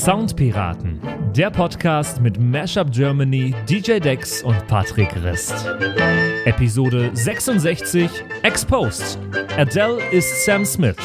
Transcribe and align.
Soundpiraten, 0.00 0.98
der 1.36 1.50
Podcast 1.50 2.22
mit 2.22 2.40
Mashup 2.40 2.90
Germany, 2.90 3.54
DJ 3.68 3.98
Dex 3.98 4.42
und 4.42 4.66
Patrick 4.66 5.14
Rist. 5.22 5.52
Episode 6.46 7.10
66 7.12 8.10
Exposed. 8.42 9.18
Adele 9.58 9.98
ist 10.10 10.46
Sam 10.46 10.64
Smith. 10.64 10.96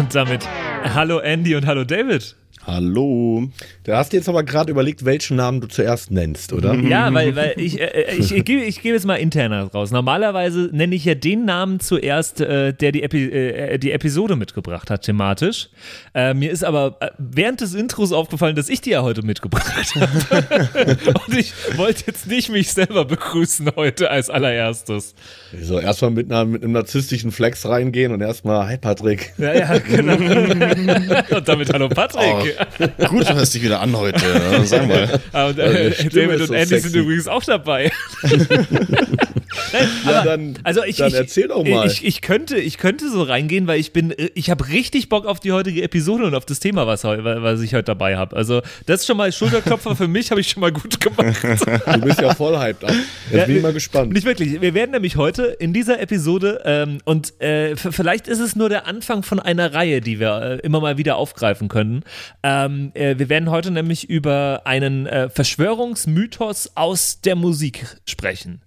Und 0.00 0.12
damit 0.12 0.44
hallo 0.82 1.20
Andy 1.20 1.54
und 1.54 1.64
hallo 1.64 1.84
David. 1.84 2.34
Hallo. 2.64 3.48
Da 3.82 3.96
hast 3.96 4.12
du 4.12 4.16
jetzt 4.16 4.28
aber 4.28 4.44
gerade 4.44 4.70
überlegt, 4.70 5.04
welchen 5.04 5.36
Namen 5.36 5.60
du 5.60 5.66
zuerst 5.66 6.12
nennst, 6.12 6.52
oder? 6.52 6.74
Ja, 6.74 7.12
weil, 7.12 7.34
weil 7.34 7.54
ich, 7.56 7.80
äh, 7.80 8.14
ich, 8.16 8.32
ich, 8.32 8.44
gebe, 8.44 8.62
ich 8.62 8.82
gebe 8.82 8.94
jetzt 8.94 9.04
mal 9.04 9.16
interner 9.16 9.64
raus. 9.64 9.90
Normalerweise 9.90 10.70
nenne 10.72 10.94
ich 10.94 11.04
ja 11.04 11.16
den 11.16 11.44
Namen 11.44 11.80
zuerst, 11.80 12.40
äh, 12.40 12.72
der 12.72 12.92
die, 12.92 13.02
Epi 13.02 13.24
äh, 13.24 13.78
die 13.78 13.90
Episode 13.90 14.36
mitgebracht 14.36 14.90
hat, 14.90 15.02
thematisch. 15.02 15.70
Äh, 16.14 16.34
mir 16.34 16.52
ist 16.52 16.62
aber 16.64 16.98
äh, 17.00 17.10
während 17.18 17.60
des 17.60 17.74
Intros 17.74 18.12
aufgefallen, 18.12 18.54
dass 18.54 18.68
ich 18.68 18.80
die 18.80 18.90
ja 18.90 19.02
heute 19.02 19.22
mitgebracht 19.22 19.94
habe. 19.96 20.98
Und 21.26 21.36
ich 21.36 21.52
wollte 21.76 22.04
jetzt 22.06 22.28
nicht 22.28 22.48
mich 22.48 22.72
selber 22.72 23.04
begrüßen 23.04 23.72
heute 23.74 24.08
als 24.10 24.30
allererstes. 24.30 25.16
So, 25.60 25.80
erstmal 25.80 26.12
mit, 26.12 26.30
einer, 26.30 26.44
mit 26.44 26.62
einem 26.62 26.72
narzisstischen 26.72 27.32
Flex 27.32 27.66
reingehen 27.66 28.12
und 28.12 28.20
erstmal, 28.20 28.68
hi 28.68 28.78
Patrick. 28.78 29.32
Ja, 29.38 29.52
ja, 29.52 29.78
genau. 29.78 30.14
und 31.36 31.48
damit 31.48 31.72
hallo 31.72 31.88
Patrick. 31.88 32.22
Oh, 32.32 32.51
gut, 33.08 33.28
du 33.28 33.34
hörst 33.34 33.54
dich 33.54 33.62
wieder 33.62 33.80
an 33.80 33.96
heute. 33.96 34.20
Ja, 34.24 34.64
sag 34.64 34.86
mal. 34.86 35.20
Und, 35.48 35.58
äh, 35.58 35.90
David 36.08 36.40
und 36.40 36.46
so 36.46 36.54
Andy 36.54 36.66
sexy. 36.66 36.88
sind 36.88 37.00
übrigens 37.00 37.28
auch 37.28 37.44
dabei. 37.44 37.90
Nein, 39.72 39.88
ja, 40.04 40.24
dann, 40.24 40.58
also 40.62 40.82
ich, 40.84 40.96
dann 40.96 41.12
erzähl 41.12 41.48
doch 41.48 41.64
mal. 41.64 41.86
Ich, 41.86 42.04
ich, 42.04 42.20
könnte, 42.20 42.58
ich 42.58 42.78
könnte 42.78 43.10
so 43.10 43.22
reingehen, 43.22 43.66
weil 43.66 43.80
ich 43.80 43.92
bin, 43.92 44.14
ich 44.34 44.50
habe 44.50 44.68
richtig 44.68 45.08
Bock 45.08 45.26
auf 45.26 45.40
die 45.40 45.52
heutige 45.52 45.82
Episode 45.82 46.24
und 46.24 46.34
auf 46.34 46.44
das 46.44 46.60
Thema, 46.60 46.86
was, 46.86 47.04
was 47.04 47.60
ich 47.60 47.74
heute 47.74 47.84
dabei 47.84 48.16
habe. 48.16 48.36
Also 48.36 48.62
das 48.86 49.00
ist 49.00 49.06
schon 49.06 49.16
mal 49.16 49.32
Schulterklopfer 49.32 49.96
für 49.96 50.08
mich, 50.08 50.30
habe 50.30 50.40
ich 50.40 50.48
schon 50.48 50.60
mal 50.60 50.72
gut 50.72 51.00
gemacht. 51.00 51.42
Du 51.92 52.00
bist 52.00 52.20
ja 52.20 52.34
voll 52.34 52.58
hyped. 52.58 52.82
Jetzt 52.82 52.94
ja, 53.30 53.44
bin 53.44 53.56
ich 53.56 53.62
mal 53.62 53.72
gespannt. 53.72 54.12
Nicht 54.12 54.24
wirklich. 54.24 54.60
Wir 54.60 54.74
werden 54.74 54.92
nämlich 54.92 55.16
heute 55.16 55.44
in 55.44 55.72
dieser 55.72 56.00
Episode 56.00 56.62
ähm, 56.64 56.98
und 57.04 57.40
äh, 57.40 57.76
vielleicht 57.76 58.28
ist 58.28 58.40
es 58.40 58.56
nur 58.56 58.68
der 58.68 58.86
Anfang 58.86 59.22
von 59.22 59.40
einer 59.40 59.74
Reihe, 59.74 60.00
die 60.00 60.20
wir 60.20 60.42
äh, 60.42 60.66
immer 60.66 60.80
mal 60.80 60.98
wieder 60.98 61.16
aufgreifen 61.16 61.68
können. 61.68 62.04
Ähm, 62.42 62.92
äh, 62.94 63.18
wir 63.18 63.28
werden 63.28 63.50
heute 63.50 63.70
nämlich 63.70 64.08
über 64.08 64.62
einen 64.64 65.06
äh, 65.06 65.28
Verschwörungsmythos 65.28 66.72
aus 66.74 67.20
der 67.20 67.36
Musik 67.36 67.84
sprechen. 68.06 68.60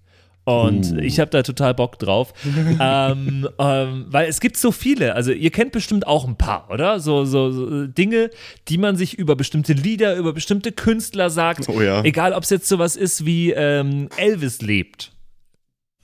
Und 0.46 0.92
uh. 0.92 0.98
ich 0.98 1.18
habe 1.18 1.30
da 1.32 1.42
total 1.42 1.74
Bock 1.74 1.98
drauf. 1.98 2.32
ähm, 2.80 3.48
ähm, 3.58 4.06
weil 4.08 4.28
es 4.28 4.38
gibt 4.40 4.56
so 4.56 4.70
viele. 4.70 5.14
Also 5.16 5.32
ihr 5.32 5.50
kennt 5.50 5.72
bestimmt 5.72 6.06
auch 6.06 6.26
ein 6.26 6.36
paar, 6.36 6.70
oder? 6.70 7.00
So, 7.00 7.24
so, 7.24 7.50
so 7.50 7.86
Dinge, 7.88 8.30
die 8.68 8.78
man 8.78 8.96
sich 8.96 9.18
über 9.18 9.34
bestimmte 9.34 9.72
Lieder, 9.72 10.14
über 10.14 10.32
bestimmte 10.32 10.70
Künstler 10.70 11.30
sagt. 11.30 11.68
Oh 11.68 11.82
ja. 11.82 12.04
Egal, 12.04 12.32
ob 12.32 12.44
es 12.44 12.50
jetzt 12.50 12.68
sowas 12.68 12.94
ist 12.94 13.26
wie 13.26 13.50
ähm, 13.50 14.08
Elvis 14.16 14.62
lebt. 14.62 15.10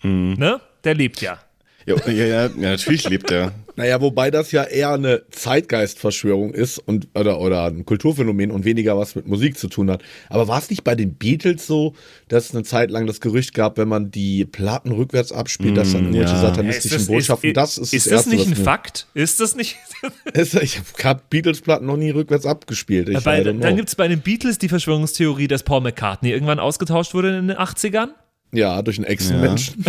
Mhm. 0.02 0.34
Ne? 0.36 0.60
Der 0.82 0.94
lebt 0.94 1.20
ja. 1.20 1.38
Ja, 1.86 2.10
ja, 2.10 2.26
ja, 2.26 2.48
natürlich 2.48 3.08
lebt 3.08 3.30
er. 3.30 3.52
Naja, 3.76 4.00
wobei 4.00 4.30
das 4.30 4.52
ja 4.52 4.64
eher 4.64 4.90
eine 4.90 5.22
Zeitgeistverschwörung 5.30 6.52
ist 6.52 6.78
und 6.78 7.08
oder, 7.14 7.40
oder 7.40 7.64
ein 7.64 7.86
Kulturphänomen 7.86 8.50
und 8.50 8.64
weniger 8.64 8.98
was 8.98 9.14
mit 9.14 9.26
Musik 9.26 9.58
zu 9.58 9.68
tun 9.68 9.90
hat. 9.90 10.02
Aber 10.28 10.46
war 10.46 10.58
es 10.58 10.68
nicht 10.68 10.84
bei 10.84 10.94
den 10.94 11.14
Beatles 11.14 11.66
so, 11.66 11.94
dass 12.28 12.46
es 12.46 12.54
eine 12.54 12.64
Zeit 12.64 12.90
lang 12.90 13.06
das 13.06 13.20
Gerücht 13.20 13.54
gab, 13.54 13.78
wenn 13.78 13.88
man 13.88 14.10
die 14.10 14.44
Platten 14.44 14.92
rückwärts 14.92 15.32
abspielt, 15.32 15.72
mm, 15.72 15.76
dass 15.76 15.92
dann 15.92 16.04
irgendwelche 16.04 16.34
ja. 16.34 16.40
satanistischen 16.40 16.98
das, 16.98 17.06
Botschaften, 17.06 17.50
ist, 17.50 17.56
das 17.56 17.78
ist 17.78 17.94
Ist 17.94 18.06
das, 18.10 18.24
das 18.24 18.26
nicht 18.26 18.46
ein 18.46 18.56
Fakt? 18.56 19.06
Ist 19.14 19.40
das 19.40 19.56
nicht? 19.56 19.76
ich 20.34 20.80
habe 21.02 21.22
Beatles-Platten 21.30 21.86
noch 21.86 21.96
nie 21.96 22.10
rückwärts 22.10 22.44
abgespielt. 22.44 23.08
Ich 23.08 23.24
bei, 23.24 23.42
dann 23.42 23.76
gibt 23.76 23.88
es 23.88 23.94
bei 23.94 24.08
den 24.08 24.20
Beatles 24.20 24.58
die 24.58 24.68
Verschwörungstheorie, 24.68 25.48
dass 25.48 25.62
Paul 25.62 25.80
McCartney 25.80 26.30
irgendwann 26.30 26.58
ausgetauscht 26.58 27.14
wurde 27.14 27.38
in 27.38 27.48
den 27.48 27.56
80ern. 27.56 28.08
Ja, 28.52 28.82
durch 28.82 28.98
einen 28.98 29.06
Echsenmenschen. 29.06 29.84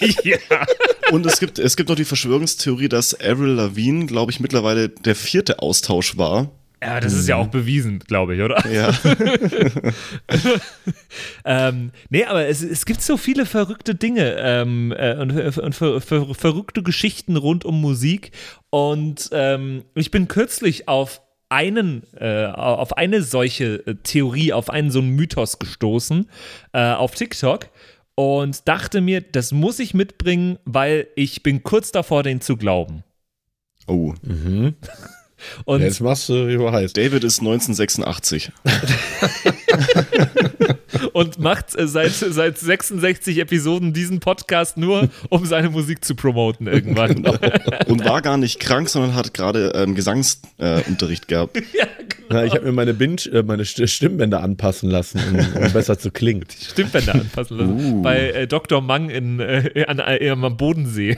Ja. 0.00 0.08
ja. 0.50 0.66
Und 1.10 1.24
es 1.24 1.40
gibt, 1.40 1.58
es 1.58 1.76
gibt 1.76 1.88
noch 1.88 1.96
die 1.96 2.04
Verschwörungstheorie, 2.04 2.88
dass 2.88 3.18
Avril 3.18 3.52
Lavigne, 3.52 4.06
glaube 4.06 4.32
ich, 4.32 4.40
mittlerweile 4.40 4.90
der 4.90 5.14
vierte 5.14 5.60
Austausch 5.60 6.18
war. 6.18 6.50
Ja, 6.82 6.98
das 6.98 7.12
ist 7.12 7.28
ja 7.28 7.36
auch 7.36 7.46
bewiesen, 7.46 8.00
glaube 8.00 8.34
ich, 8.34 8.42
oder? 8.42 8.66
Ja. 8.68 8.92
ähm, 11.44 11.92
nee, 12.10 12.24
aber 12.24 12.48
es, 12.48 12.60
es 12.60 12.84
gibt 12.86 13.02
so 13.02 13.16
viele 13.16 13.46
verrückte 13.46 13.94
Dinge 13.94 14.36
ähm, 14.40 14.92
äh, 14.96 15.14
und, 15.14 15.30
und 15.58 15.74
ver, 15.74 16.00
ver, 16.00 16.34
verrückte 16.34 16.82
Geschichten 16.82 17.36
rund 17.36 17.64
um 17.64 17.80
Musik. 17.80 18.32
Und 18.70 19.30
ähm, 19.32 19.84
ich 19.94 20.10
bin 20.10 20.26
kürzlich 20.26 20.88
auf 20.88 21.22
einen, 21.52 22.02
äh, 22.16 22.46
auf 22.46 22.96
eine 22.96 23.22
solche 23.22 23.86
äh, 23.86 23.94
Theorie, 24.02 24.52
auf 24.52 24.68
einen 24.68 24.90
so 24.90 24.98
einen 24.98 25.10
Mythos 25.10 25.58
gestoßen 25.60 26.28
äh, 26.72 26.92
auf 26.94 27.14
TikTok 27.14 27.68
und 28.14 28.68
dachte 28.68 29.00
mir, 29.00 29.20
das 29.20 29.52
muss 29.52 29.78
ich 29.78 29.94
mitbringen, 29.94 30.58
weil 30.64 31.08
ich 31.16 31.42
bin 31.42 31.62
kurz 31.62 31.92
davor, 31.92 32.22
den 32.22 32.40
zu 32.40 32.56
glauben. 32.56 33.04
Oh. 33.86 34.14
Mhm. 34.22 34.74
Und 35.64 35.80
Jetzt 35.80 36.00
machst 36.00 36.28
du 36.28 36.48
über 36.48 36.70
heiß. 36.70 36.92
David 36.92 37.24
ist 37.24 37.40
1986. 37.40 38.52
und 41.12 41.38
macht 41.38 41.78
äh, 41.78 41.86
seit, 41.86 42.12
seit 42.12 42.58
66 42.58 43.38
Episoden 43.38 43.92
diesen 43.92 44.20
Podcast 44.20 44.76
nur, 44.76 45.08
um 45.28 45.46
seine 45.46 45.70
Musik 45.70 46.04
zu 46.04 46.14
promoten 46.14 46.66
irgendwann. 46.66 47.22
Genau. 47.22 47.36
Und 47.86 48.04
war 48.04 48.22
gar 48.22 48.36
nicht 48.36 48.60
krank, 48.60 48.88
sondern 48.88 49.14
hat 49.14 49.34
gerade 49.34 49.74
einen 49.74 49.94
Gesangsunterricht 49.94 51.24
äh, 51.24 51.26
gehabt. 51.26 51.62
Ja, 51.72 51.86
genau. 51.96 52.40
Ja, 52.40 52.44
ich 52.44 52.52
habe 52.52 52.66
mir 52.66 52.72
meine, 52.72 52.92
Binge, 52.92 53.22
äh, 53.32 53.42
meine 53.42 53.64
Stimmbänder 53.64 54.42
anpassen 54.42 54.90
lassen, 54.90 55.20
um, 55.30 55.62
um 55.62 55.72
besser 55.72 55.98
zu 55.98 56.10
klingen. 56.10 56.44
Die 56.50 56.64
Stimmbänder 56.64 57.14
anpassen 57.14 57.58
lassen. 57.58 57.94
Uh. 57.94 58.02
Bei 58.02 58.30
äh, 58.30 58.46
Dr. 58.46 58.80
Mang 58.82 59.08
in, 59.08 59.40
äh, 59.40 59.84
an, 59.86 59.98
äh, 59.98 60.28
am 60.28 60.56
Bodensee. 60.56 61.16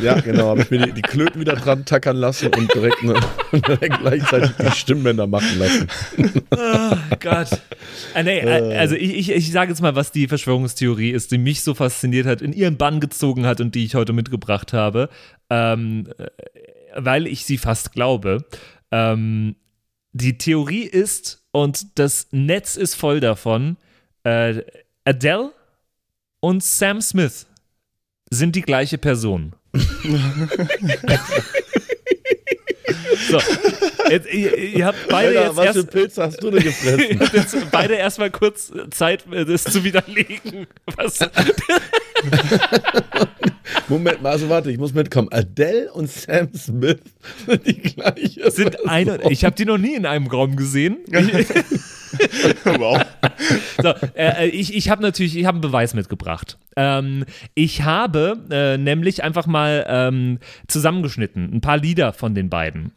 Ja, 0.00 0.20
genau, 0.20 0.48
habe 0.48 0.62
ich 0.62 0.70
mir 0.70 0.86
die, 0.86 0.92
die, 0.92 1.02
Klöten 1.02 1.40
wieder 1.40 1.54
dran 1.54 1.84
tackern 1.84 2.16
lassen 2.16 2.48
und 2.48 2.72
direkt, 2.74 3.02
ne, 3.02 3.14
direkt 3.52 4.00
gleichzeitig 4.00 4.50
die 4.56 4.70
Stimmbänder 4.70 5.26
machen 5.26 5.58
lassen. 5.58 5.88
Oh 6.50 7.16
Gott. 7.20 7.48
Ah, 8.14 8.22
nee, 8.22 8.38
äh. 8.38 8.76
also 8.76 8.94
ich, 8.94 9.14
ich, 9.14 9.30
ich 9.30 9.52
sage 9.52 9.70
jetzt 9.70 9.80
mal, 9.80 9.94
was 9.94 10.12
die 10.12 10.28
Verschwörungstheorie 10.28 11.10
ist, 11.10 11.32
die 11.32 11.38
mich 11.38 11.62
so 11.62 11.74
fasziniert 11.74 12.26
hat, 12.26 12.42
in 12.42 12.52
ihren 12.52 12.76
Bann 12.76 13.00
gezogen 13.00 13.46
hat 13.46 13.60
und 13.60 13.74
die 13.74 13.84
ich 13.84 13.94
heute 13.94 14.12
mitgebracht 14.12 14.72
habe, 14.72 15.08
ähm, 15.50 16.06
äh, 16.18 16.26
weil 16.96 17.26
ich 17.26 17.44
sie 17.44 17.58
fast 17.58 17.92
glaube. 17.92 18.44
Ähm, 18.90 19.56
die 20.12 20.38
Theorie 20.38 20.84
ist, 20.84 21.44
und 21.52 21.98
das 21.98 22.28
Netz 22.30 22.76
ist 22.76 22.94
voll 22.94 23.20
davon, 23.20 23.76
äh, 24.24 24.62
Adele 25.04 25.52
und 26.40 26.62
Sam 26.62 27.00
Smith 27.00 27.46
sind 28.30 28.56
die 28.56 28.62
gleiche 28.62 28.98
Person. 28.98 29.54
So, 29.74 29.80
jetzt, 34.10 34.32
ihr, 34.32 34.58
ihr, 34.58 34.86
habt 34.86 35.08
beide 35.08 35.28
Alter, 35.28 35.44
jetzt 35.44 35.56
was 35.56 35.64
erst, 35.64 35.78
für 35.78 35.86
Pilze 35.86 36.22
hast 36.22 36.42
du 36.42 36.50
denn 36.50 36.62
gefressen? 36.62 37.20
jetzt 37.32 37.70
beide 37.70 37.94
erstmal 37.94 38.30
kurz 38.30 38.70
Zeit, 38.90 39.24
das 39.30 39.64
zu 39.64 39.82
widerlegen. 39.82 40.66
Was? 40.96 41.20
Moment 43.88 44.22
mal, 44.22 44.30
also 44.30 44.48
warte, 44.48 44.70
ich 44.70 44.78
muss 44.78 44.94
mitkommen. 44.94 45.28
Adele 45.30 45.92
und 45.92 46.10
Sam 46.10 46.52
Smith 46.54 47.00
sind 47.46 47.66
die 47.66 47.80
gleiche. 47.80 48.50
Sind 48.50 48.88
eine, 48.88 49.18
ich 49.30 49.44
habe 49.44 49.54
die 49.54 49.64
noch 49.64 49.78
nie 49.78 49.94
in 49.94 50.06
einem 50.06 50.26
Raum 50.26 50.56
gesehen. 50.56 50.98
wow. 52.64 53.02
So, 53.82 53.94
äh, 54.16 54.48
ich 54.48 54.74
ich 54.74 54.90
habe 54.90 55.02
natürlich, 55.02 55.36
ich 55.36 55.46
habe 55.46 55.56
einen 55.56 55.62
Beweis 55.62 55.94
mitgebracht. 55.94 56.58
Ähm, 56.76 57.24
ich 57.54 57.82
habe 57.82 58.38
äh, 58.50 58.78
nämlich 58.78 59.22
einfach 59.22 59.46
mal 59.46 59.84
ähm, 59.88 60.38
zusammengeschnitten, 60.68 61.52
ein 61.54 61.60
paar 61.60 61.78
Lieder 61.78 62.12
von 62.12 62.34
den 62.34 62.50
beiden. 62.50 62.92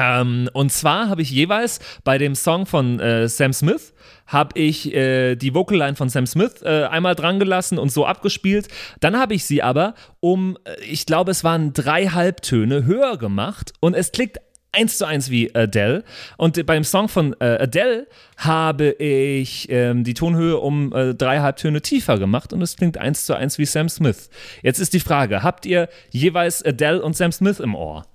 Ähm, 0.00 0.48
und 0.52 0.72
zwar 0.72 1.08
habe 1.08 1.22
ich 1.22 1.30
jeweils 1.30 1.80
bei 2.04 2.16
dem 2.16 2.34
Song 2.34 2.66
von 2.66 3.00
äh, 3.00 3.28
Sam 3.28 3.52
Smith 3.52 3.92
habe 4.26 4.58
ich 4.58 4.94
äh, 4.94 5.34
die 5.34 5.54
Vocalline 5.54 5.96
von 5.96 6.08
Sam 6.08 6.26
Smith 6.26 6.62
äh, 6.62 6.84
einmal 6.84 7.16
dran 7.16 7.38
gelassen 7.38 7.78
und 7.78 7.90
so 7.90 8.06
abgespielt. 8.06 8.68
Dann 9.00 9.18
habe 9.18 9.34
ich 9.34 9.44
sie 9.44 9.62
aber 9.62 9.94
um, 10.20 10.56
äh, 10.64 10.80
ich 10.84 11.04
glaube, 11.04 11.32
es 11.32 11.42
waren 11.44 11.72
drei 11.72 12.06
Halbtöne 12.06 12.84
höher 12.84 13.18
gemacht 13.18 13.72
und 13.80 13.94
es 13.94 14.12
klingt 14.12 14.38
eins 14.72 14.98
zu 14.98 15.04
eins 15.04 15.30
wie 15.30 15.52
Adele. 15.54 16.04
Und 16.36 16.64
beim 16.64 16.84
Song 16.84 17.08
von 17.08 17.34
äh, 17.40 17.58
Adele 17.62 18.06
habe 18.36 18.90
ich 18.92 19.66
ähm, 19.68 20.04
die 20.04 20.14
Tonhöhe 20.14 20.58
um 20.58 20.92
äh, 20.92 21.14
drei 21.14 21.40
Halbtöne 21.40 21.82
tiefer 21.82 22.18
gemacht 22.18 22.52
und 22.52 22.62
es 22.62 22.76
klingt 22.76 22.98
eins 22.98 23.26
zu 23.26 23.34
eins 23.34 23.58
wie 23.58 23.66
Sam 23.66 23.88
Smith. 23.88 24.30
Jetzt 24.62 24.78
ist 24.78 24.94
die 24.94 25.00
Frage: 25.00 25.42
Habt 25.42 25.66
ihr 25.66 25.88
jeweils 26.10 26.64
Adele 26.64 27.02
und 27.02 27.16
Sam 27.16 27.32
Smith 27.32 27.58
im 27.58 27.74
Ohr? 27.74 28.06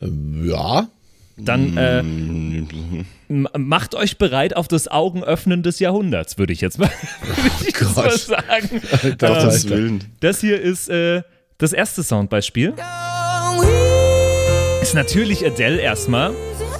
Ja. 0.00 0.88
Dann 1.40 1.76
äh, 1.76 2.02
macht 3.28 3.94
euch 3.94 4.18
bereit 4.18 4.56
auf 4.56 4.68
das 4.68 4.88
Augenöffnen 4.88 5.62
des 5.62 5.78
Jahrhunderts, 5.78 6.38
würde 6.38 6.52
ich 6.52 6.60
jetzt 6.60 6.78
mal, 6.78 6.90
ich 7.60 7.66
jetzt 7.66 7.96
mal 7.96 8.16
sagen. 8.16 8.82
Alter, 9.02 9.54
äh, 9.54 9.98
das 10.20 10.40
hier 10.40 10.60
ist 10.60 10.88
äh, 10.88 11.22
das 11.58 11.72
erste 11.72 12.02
Soundbeispiel. 12.02 12.74
Ist 14.82 14.94
natürlich 14.94 15.44
Adele 15.44 15.80
erstmal. 15.80 16.32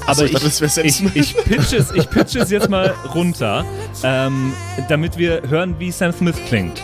Aber 0.06 0.24
ich 0.24 0.32
das 0.32 0.78
ich, 0.78 1.04
ich, 1.14 1.36
pitch 1.44 1.74
es, 1.74 1.92
ich 1.92 2.08
pitch 2.08 2.36
es 2.36 2.50
jetzt 2.50 2.70
mal 2.70 2.94
runter, 3.14 3.66
ähm, 4.02 4.54
damit 4.88 5.18
wir 5.18 5.42
hören, 5.48 5.76
wie 5.78 5.90
Sam 5.90 6.12
Smith 6.12 6.36
klingt. 6.48 6.82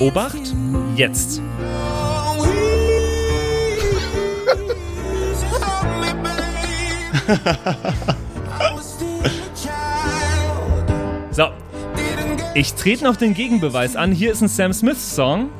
Obacht, 0.00 0.54
jetzt. 0.96 1.42
So, 11.30 11.48
ich 12.54 12.74
trete 12.74 13.04
noch 13.04 13.16
den 13.16 13.34
Gegenbeweis 13.34 13.96
an. 13.96 14.12
Hier 14.12 14.32
ist 14.32 14.40
ein 14.40 14.48
Sam 14.48 14.72
Smith-Song. 14.72 15.50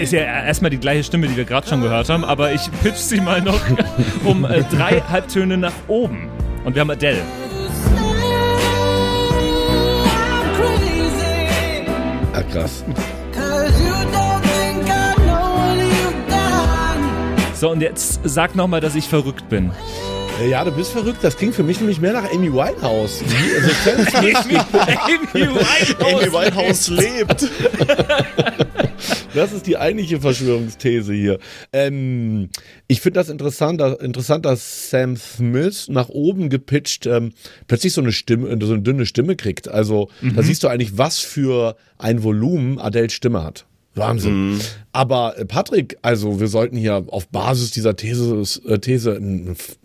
Ist 0.00 0.12
ja 0.12 0.20
erstmal 0.20 0.70
die 0.70 0.78
gleiche 0.78 1.02
Stimme, 1.02 1.26
die 1.26 1.36
wir 1.36 1.44
gerade 1.44 1.66
schon 1.66 1.80
gehört 1.80 2.08
haben, 2.08 2.24
aber 2.24 2.52
ich 2.52 2.70
pitch 2.82 2.94
sie 2.96 3.20
mal 3.20 3.42
noch 3.42 3.58
um 4.24 4.44
äh, 4.44 4.62
drei 4.64 5.00
Halbtöne 5.00 5.56
nach 5.56 5.72
oben. 5.88 6.28
Und 6.64 6.74
wir 6.76 6.80
haben 6.82 6.90
Adele. 6.90 7.22
Ah, 12.32 12.42
krass. 12.42 12.84
So, 17.58 17.70
und 17.70 17.80
jetzt 17.80 18.20
sag 18.24 18.54
nochmal, 18.54 18.80
dass 18.80 18.94
ich 18.94 19.08
verrückt 19.08 19.48
bin. 19.48 19.70
Äh, 20.42 20.50
Ja, 20.50 20.62
du 20.64 20.70
bist 20.72 20.92
verrückt. 20.92 21.18
Das 21.22 21.36
klingt 21.36 21.54
für 21.54 21.62
mich 21.62 21.78
nämlich 21.80 22.00
mehr 22.00 22.12
nach 22.12 22.30
Amy 22.30 22.52
Winehouse. 22.52 23.22
Also 23.22 23.70
Smith, 23.82 24.14
Amy 24.14 25.46
Amy 25.46 26.32
Winehouse 26.32 26.88
lebt. 26.88 27.48
das 29.34 29.52
ist 29.52 29.66
die 29.66 29.78
eigentliche 29.78 30.20
Verschwörungsthese 30.20 31.14
hier. 31.14 31.38
Ähm, 31.72 32.50
ich 32.88 33.00
finde 33.00 33.20
das 33.20 33.30
interessant, 33.30 33.80
dass- 33.80 33.98
interessant, 34.00 34.44
dass 34.44 34.90
Sam 34.90 35.16
Smith 35.16 35.88
nach 35.88 36.10
oben 36.10 36.50
gepitcht 36.50 37.06
ähm, 37.06 37.32
plötzlich 37.68 37.94
so 37.94 38.02
eine 38.02 38.12
Stimme, 38.12 38.48
so 38.60 38.74
eine 38.74 38.82
dünne 38.82 39.06
Stimme 39.06 39.34
kriegt. 39.36 39.68
Also 39.68 40.10
da 40.34 40.42
siehst 40.42 40.62
du 40.62 40.68
eigentlich, 40.68 40.98
was 40.98 41.18
für 41.20 41.76
ein 41.96 42.22
Volumen 42.22 42.78
Adels 42.78 43.14
Stimme 43.14 43.42
hat. 43.42 43.64
Wahnsinn. 43.96 44.60
Aber 44.92 45.38
äh, 45.38 45.44
Patrick, 45.44 45.96
also 46.02 46.40
wir 46.40 46.48
sollten 46.48 46.76
hier 46.76 47.04
auf 47.08 47.28
Basis 47.28 47.70
dieser 47.70 47.96
These, 47.96 48.42
äh, 48.66 48.78
These 48.78 49.20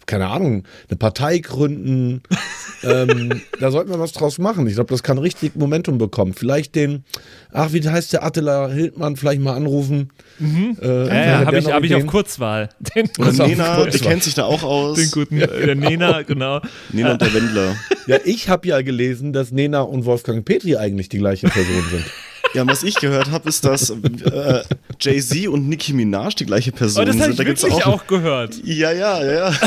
keine 0.05 0.27
Ahnung, 0.27 0.63
eine 0.89 0.97
Partei 0.97 1.39
gründen. 1.39 2.21
ähm, 2.83 3.41
da 3.59 3.71
sollten 3.71 3.89
wir 3.89 3.99
was 3.99 4.11
draus 4.11 4.37
machen. 4.37 4.67
Ich 4.67 4.75
glaube, 4.75 4.89
das 4.89 5.03
kann 5.03 5.17
richtig 5.17 5.55
Momentum 5.55 5.97
bekommen. 5.97 6.33
Vielleicht 6.33 6.75
den, 6.75 7.03
ach, 7.51 7.71
wie 7.71 7.87
heißt 7.87 8.13
der 8.13 8.23
Attila 8.23 8.67
Hildmann, 8.69 9.15
vielleicht 9.15 9.41
mal 9.41 9.55
anrufen. 9.55 10.09
Äh, 10.39 10.85
Ja, 10.85 11.13
ja, 11.13 11.39
habe 11.39 11.51
der 11.51 11.59
ich, 11.59 11.71
hab 11.71 11.83
ich 11.83 11.95
auf? 11.95 12.05
Kurzwahl. 12.07 12.69
Den, 12.95 13.05
ist 13.05 13.37
Nena, 13.39 13.77
auch 13.77 13.85
die 13.85 13.91
kurz, 13.91 14.01
kennt 14.01 14.23
sich 14.23 14.33
da 14.33 14.45
auch 14.45 14.63
aus. 14.63 14.97
den 14.97 15.11
guten, 15.11 15.39
äh, 15.39 15.47
der 15.65 15.75
Nena, 15.75 16.21
genau. 16.27 16.59
Nena 16.91 17.13
und 17.13 17.21
der 17.21 17.33
Wendler. 17.33 17.75
Ja, 18.07 18.17
ich 18.25 18.49
habe 18.49 18.67
ja 18.67 18.81
gelesen, 18.81 19.33
dass 19.33 19.51
Nena 19.51 19.81
und 19.81 20.05
Wolfgang 20.05 20.43
Petri 20.43 20.75
eigentlich 20.75 21.09
die 21.09 21.19
gleiche 21.19 21.47
Person 21.47 21.83
sind. 21.91 22.05
Ja, 22.53 22.67
was 22.67 22.83
ich 22.83 22.95
gehört 22.95 23.31
habe, 23.31 23.47
ist, 23.49 23.63
dass 23.65 23.89
äh, 23.91 24.63
Jay-Z 24.99 25.47
und 25.47 25.67
Nicki 25.69 25.93
Minaj 25.93 26.35
die 26.35 26.45
gleiche 26.45 26.71
Person 26.71 27.03
Oh, 27.03 27.05
das 27.05 27.15
habe 27.15 27.23
sind. 27.25 27.31
ich 27.33 27.37
Da 27.37 27.45
wirklich 27.45 27.73
auch, 27.85 27.87
auch 28.01 28.07
gehört. 28.07 28.59
Ja, 28.63 28.91
ja, 28.91 29.23
ja, 29.23 29.31
ja. 29.49 29.53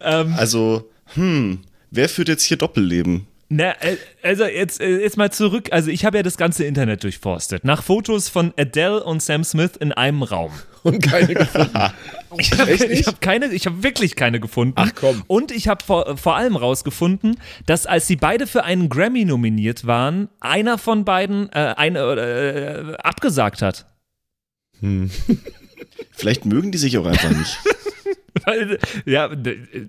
Ähm, 0.00 0.34
Also, 0.36 0.88
hm, 1.14 1.60
wer 1.90 2.08
führt 2.08 2.28
jetzt 2.28 2.44
hier 2.44 2.56
Doppelleben? 2.58 3.26
Na, 3.48 3.72
äh, 3.80 3.96
also 4.22 4.44
jetzt, 4.44 4.80
äh, 4.80 5.00
jetzt 5.00 5.16
mal 5.16 5.30
zurück. 5.30 5.68
Also 5.70 5.90
ich 5.90 6.04
habe 6.04 6.16
ja 6.16 6.22
das 6.22 6.36
ganze 6.36 6.64
Internet 6.64 7.04
durchforstet. 7.04 7.64
Nach 7.64 7.82
Fotos 7.82 8.28
von 8.28 8.52
Adele 8.56 9.04
und 9.04 9.22
Sam 9.22 9.44
Smith 9.44 9.72
in 9.78 9.92
einem 9.92 10.22
Raum. 10.22 10.50
Und 10.82 11.02
keine 11.02 11.34
gefunden. 11.34 11.78
Ich 12.38 12.52
habe 12.52 12.76
hab 12.76 13.20
keine, 13.22 13.46
ich 13.46 13.64
habe 13.64 13.82
wirklich 13.82 14.14
keine 14.14 14.40
gefunden. 14.40 14.74
Ach, 14.76 14.90
komm. 14.94 15.22
Und 15.26 15.52
ich 15.52 15.68
habe 15.68 15.82
vor, 15.82 16.18
vor 16.18 16.36
allem 16.36 16.54
rausgefunden, 16.54 17.38
dass 17.64 17.86
als 17.86 18.08
sie 18.08 18.16
beide 18.16 18.46
für 18.46 18.62
einen 18.62 18.90
Grammy 18.90 19.24
nominiert 19.24 19.86
waren, 19.86 20.28
einer 20.40 20.76
von 20.76 21.06
beiden 21.06 21.48
äh, 21.52 21.74
eine, 21.78 21.98
äh, 21.98 22.96
abgesagt 22.98 23.62
hat. 23.62 23.86
Vielleicht 26.10 26.44
mögen 26.44 26.72
die 26.72 26.78
sich 26.78 26.98
auch 26.98 27.06
einfach 27.06 27.30
nicht. 27.30 27.58
Ja, 29.06 29.32
äh, 29.32 29.88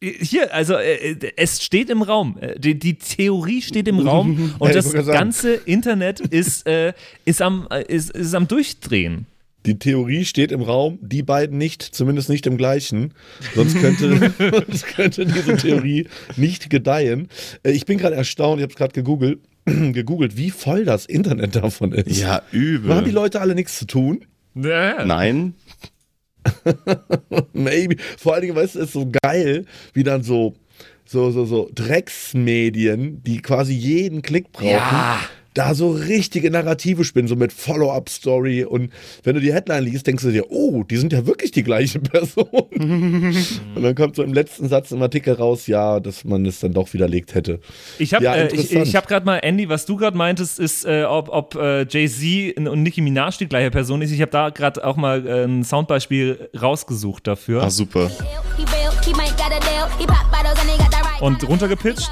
hier, 0.00 0.54
also 0.54 0.74
äh, 0.74 1.16
es 1.36 1.62
steht 1.62 1.90
im 1.90 2.02
Raum. 2.02 2.36
Äh, 2.40 2.58
Die, 2.58 2.78
die 2.78 2.94
Theorie 2.94 3.62
steht 3.62 3.88
im 3.88 3.98
Raum 3.98 4.54
und 4.58 4.74
das 4.74 4.92
ganze 4.92 5.54
Internet 5.54 6.20
ist, 6.20 6.66
äh, 6.66 6.92
ist, 7.24 7.42
am, 7.42 7.66
äh, 7.70 7.82
ist, 7.86 8.10
ist 8.10 8.34
am 8.34 8.46
Durchdrehen. 8.48 9.26
Die 9.66 9.78
Theorie 9.78 10.24
steht 10.24 10.52
im 10.52 10.62
Raum, 10.62 10.98
die 11.02 11.22
beiden 11.22 11.58
nicht, 11.58 11.82
zumindest 11.82 12.28
nicht 12.30 12.46
im 12.46 12.56
gleichen. 12.56 13.12
Sonst 13.54 13.76
könnte, 13.80 14.32
sonst 14.38 14.86
könnte 14.86 15.26
diese 15.26 15.56
Theorie 15.56 16.06
nicht 16.36 16.70
gedeihen. 16.70 17.28
Äh, 17.64 17.72
Ich 17.72 17.84
bin 17.84 17.98
gerade 17.98 18.14
erstaunt, 18.14 18.60
ich 18.60 18.62
habe 18.62 18.72
es 18.72 18.76
gerade 18.76 18.92
gegoogelt, 18.92 19.40
gegoogelt, 19.66 20.36
wie 20.36 20.50
voll 20.50 20.84
das 20.84 21.06
Internet 21.06 21.56
davon 21.56 21.92
ist. 21.92 22.18
Ja, 22.20 22.26
Da 22.28 22.34
haben 22.34 22.44
die 22.52 22.56
übel. 22.56 23.10
Leute 23.10 23.40
alle 23.40 23.54
nichts 23.56 23.78
zu 23.78 23.84
tun. 23.86 24.24
Nein, 24.54 25.54
Maybe. 27.52 27.96
Vor 28.18 28.34
allen 28.34 28.42
Dingen, 28.42 28.56
weißt 28.56 28.76
du, 28.76 28.80
ist 28.80 28.92
so 28.92 29.10
geil, 29.22 29.64
wie 29.92 30.02
dann 30.02 30.22
so, 30.22 30.54
so, 31.04 31.30
so, 31.30 31.44
so 31.44 31.70
Drecksmedien, 31.74 33.22
die 33.22 33.40
quasi 33.40 33.74
jeden 33.74 34.22
Klick 34.22 34.52
brauchen. 34.52 34.68
Ja. 34.68 35.20
Da 35.58 35.74
so 35.74 35.90
richtige 35.90 36.52
Narrative 36.52 37.02
spinnen, 37.02 37.26
so 37.26 37.34
mit 37.34 37.52
Follow-up-Story. 37.52 38.62
Und 38.62 38.92
wenn 39.24 39.34
du 39.34 39.40
die 39.40 39.52
Headline 39.52 39.82
liest, 39.82 40.06
denkst 40.06 40.22
du 40.22 40.30
dir, 40.30 40.52
oh, 40.52 40.84
die 40.84 40.96
sind 40.98 41.12
ja 41.12 41.26
wirklich 41.26 41.50
die 41.50 41.64
gleiche 41.64 41.98
Person. 41.98 42.46
und 42.52 43.82
dann 43.82 43.96
kommt 43.96 44.14
so 44.14 44.22
im 44.22 44.32
letzten 44.32 44.68
Satz 44.68 44.92
im 44.92 45.02
Artikel 45.02 45.34
raus, 45.34 45.66
ja, 45.66 45.98
dass 45.98 46.22
man 46.22 46.46
es 46.46 46.60
dann 46.60 46.74
doch 46.74 46.92
widerlegt 46.92 47.34
hätte. 47.34 47.58
Ich 47.98 48.14
habe 48.14 48.22
Ja, 48.22 48.36
äh, 48.36 48.54
ich, 48.54 48.72
ich 48.72 48.94
hab 48.94 49.08
gerade 49.08 49.26
mal, 49.26 49.38
Andy, 49.38 49.68
was 49.68 49.84
du 49.84 49.96
gerade 49.96 50.16
meintest, 50.16 50.60
ist, 50.60 50.84
äh, 50.84 51.02
ob, 51.02 51.28
ob 51.28 51.56
äh, 51.56 51.84
Jay-Z 51.88 52.56
und 52.56 52.84
Nicki 52.84 53.00
Minaj 53.00 53.38
die 53.40 53.48
gleiche 53.48 53.72
Person 53.72 54.00
ist. 54.00 54.12
Ich 54.12 54.20
habe 54.20 54.30
da 54.30 54.50
gerade 54.50 54.86
auch 54.86 54.96
mal 54.96 55.26
äh, 55.26 55.42
ein 55.42 55.64
Soundbeispiel 55.64 56.50
rausgesucht 56.62 57.26
dafür. 57.26 57.64
ah, 57.64 57.70
super. 57.70 58.12
Und 61.20 61.48
runtergepitcht. 61.48 62.10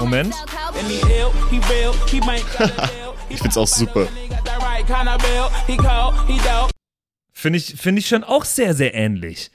Moment. 0.00 0.34
Ich 3.28 3.40
find's 3.40 3.56
auch 3.56 3.66
super. 3.66 4.06
Finde 7.32 7.58
ich, 7.58 7.74
find 7.74 7.98
ich 7.98 8.06
schon 8.06 8.22
auch 8.22 8.44
sehr, 8.44 8.72
sehr 8.72 8.94
ähnlich. 8.94 9.50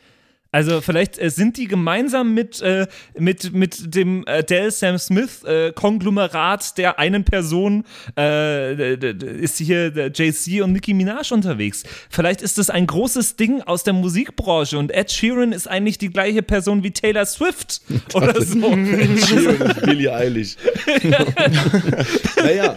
Also 0.51 0.81
vielleicht 0.81 1.17
äh, 1.17 1.29
sind 1.29 1.55
die 1.58 1.67
gemeinsam 1.67 2.34
mit, 2.34 2.62
äh, 2.62 2.88
mit, 3.17 3.53
mit 3.53 3.96
dem 3.96 4.25
Adele 4.27 4.70
Sam 4.70 4.98
Smith 4.98 5.43
äh, 5.46 5.72
Konglomerat 5.72 6.77
der 6.77 7.00
einen 7.00 7.24
Person 7.24 7.86
äh, 8.17 8.96
ist 9.41 9.58
hier 9.60 9.91
der 9.91 10.12
Jay-Z 10.13 10.62
und 10.62 10.74
Nicki 10.74 10.93
Minaj 10.93 11.31
unterwegs. 11.31 11.84
Vielleicht 12.10 12.41
ist 12.41 12.58
das 12.58 12.70
ein 12.70 12.86
großes 12.86 13.38
Ding 13.38 13.62
aus 13.62 13.84
der 13.84 13.93
Musikbranche 13.93 14.77
und 14.77 14.91
Ed 14.91 15.10
Sheeran 15.12 15.53
ist 15.53 15.70
eigentlich 15.70 15.98
die 15.98 16.10
gleiche 16.10 16.43
Person 16.43 16.84
wie 16.84 16.91
Taylor 16.91 17.25
Swift 17.25 17.81
oder 18.13 18.41
so. 18.41 18.60
Sheeran 18.60 19.62
ist 19.62 19.81
Billie 19.84 20.13
Eilish. 20.13 20.58
naja, 22.36 22.75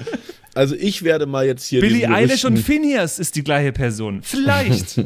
also 0.54 0.76
ich 0.76 1.02
werde 1.02 1.26
mal 1.26 1.45
jetzt 1.45 1.66
hier 1.66 1.81
Billie 1.81 2.09
Eilish 2.09 2.45
und 2.45 2.59
Phineas 2.59 3.19
ist 3.19 3.35
die 3.35 3.43
gleiche 3.43 3.73
Person. 3.73 4.21
Vielleicht. 4.23 5.00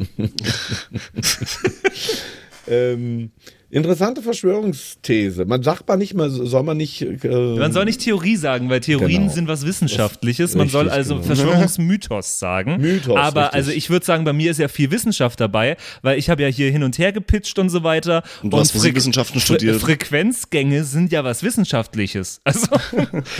Ähm, 2.69 3.31
interessante 3.71 4.21
Verschwörungsthese. 4.21 5.45
Man 5.45 5.63
sagt 5.63 5.87
mal 5.87 5.97
nicht 5.97 6.13
mal, 6.13 6.29
soll 6.29 6.63
man 6.63 6.77
nicht. 6.77 7.01
Äh, 7.01 7.27
Man 7.57 7.71
soll 7.71 7.85
nicht 7.85 8.01
Theorie 8.01 8.35
sagen, 8.35 8.69
weil 8.69 8.79
Theorien 8.79 9.23
Genau. 9.23 9.33
sind 9.33 9.47
was 9.47 9.65
Wissenschaftliches. 9.65 10.53
Man 10.53 10.63
Richtig, 10.63 10.71
soll 10.73 10.89
also 10.89 11.15
genau. 11.15 11.25
Verschwörungsmythos 11.27 12.39
sagen. 12.39 12.77
Mythos, 12.79 13.15
Aber 13.17 13.41
richtig. 13.43 13.55
also 13.55 13.71
ich 13.71 13.89
würde 13.89 14.05
sagen, 14.05 14.23
bei 14.23 14.33
mir 14.33 14.51
ist 14.51 14.59
ja 14.59 14.67
viel 14.67 14.91
Wissenschaft 14.91 15.39
dabei, 15.39 15.77
weil 16.01 16.17
ich 16.17 16.29
habe 16.29 16.41
ja 16.41 16.47
hier 16.47 16.71
hin 16.71 16.83
und 16.83 16.97
her 16.97 17.11
gepitcht 17.11 17.57
und 17.59 17.69
so 17.69 17.83
weiter. 17.83 18.23
Und 18.43 18.51
du 18.53 18.57
hast 18.57 18.71
Freq- 18.71 18.75
Musikwissenschaften 18.77 19.39
Fre 19.39 19.45
studiert. 19.45 19.79
Frequenzgänge 19.81 20.83
sind 20.83 21.11
ja 21.11 21.23
was 21.23 21.43
Wissenschaftliches. 21.43 22.41
Also 22.49 22.67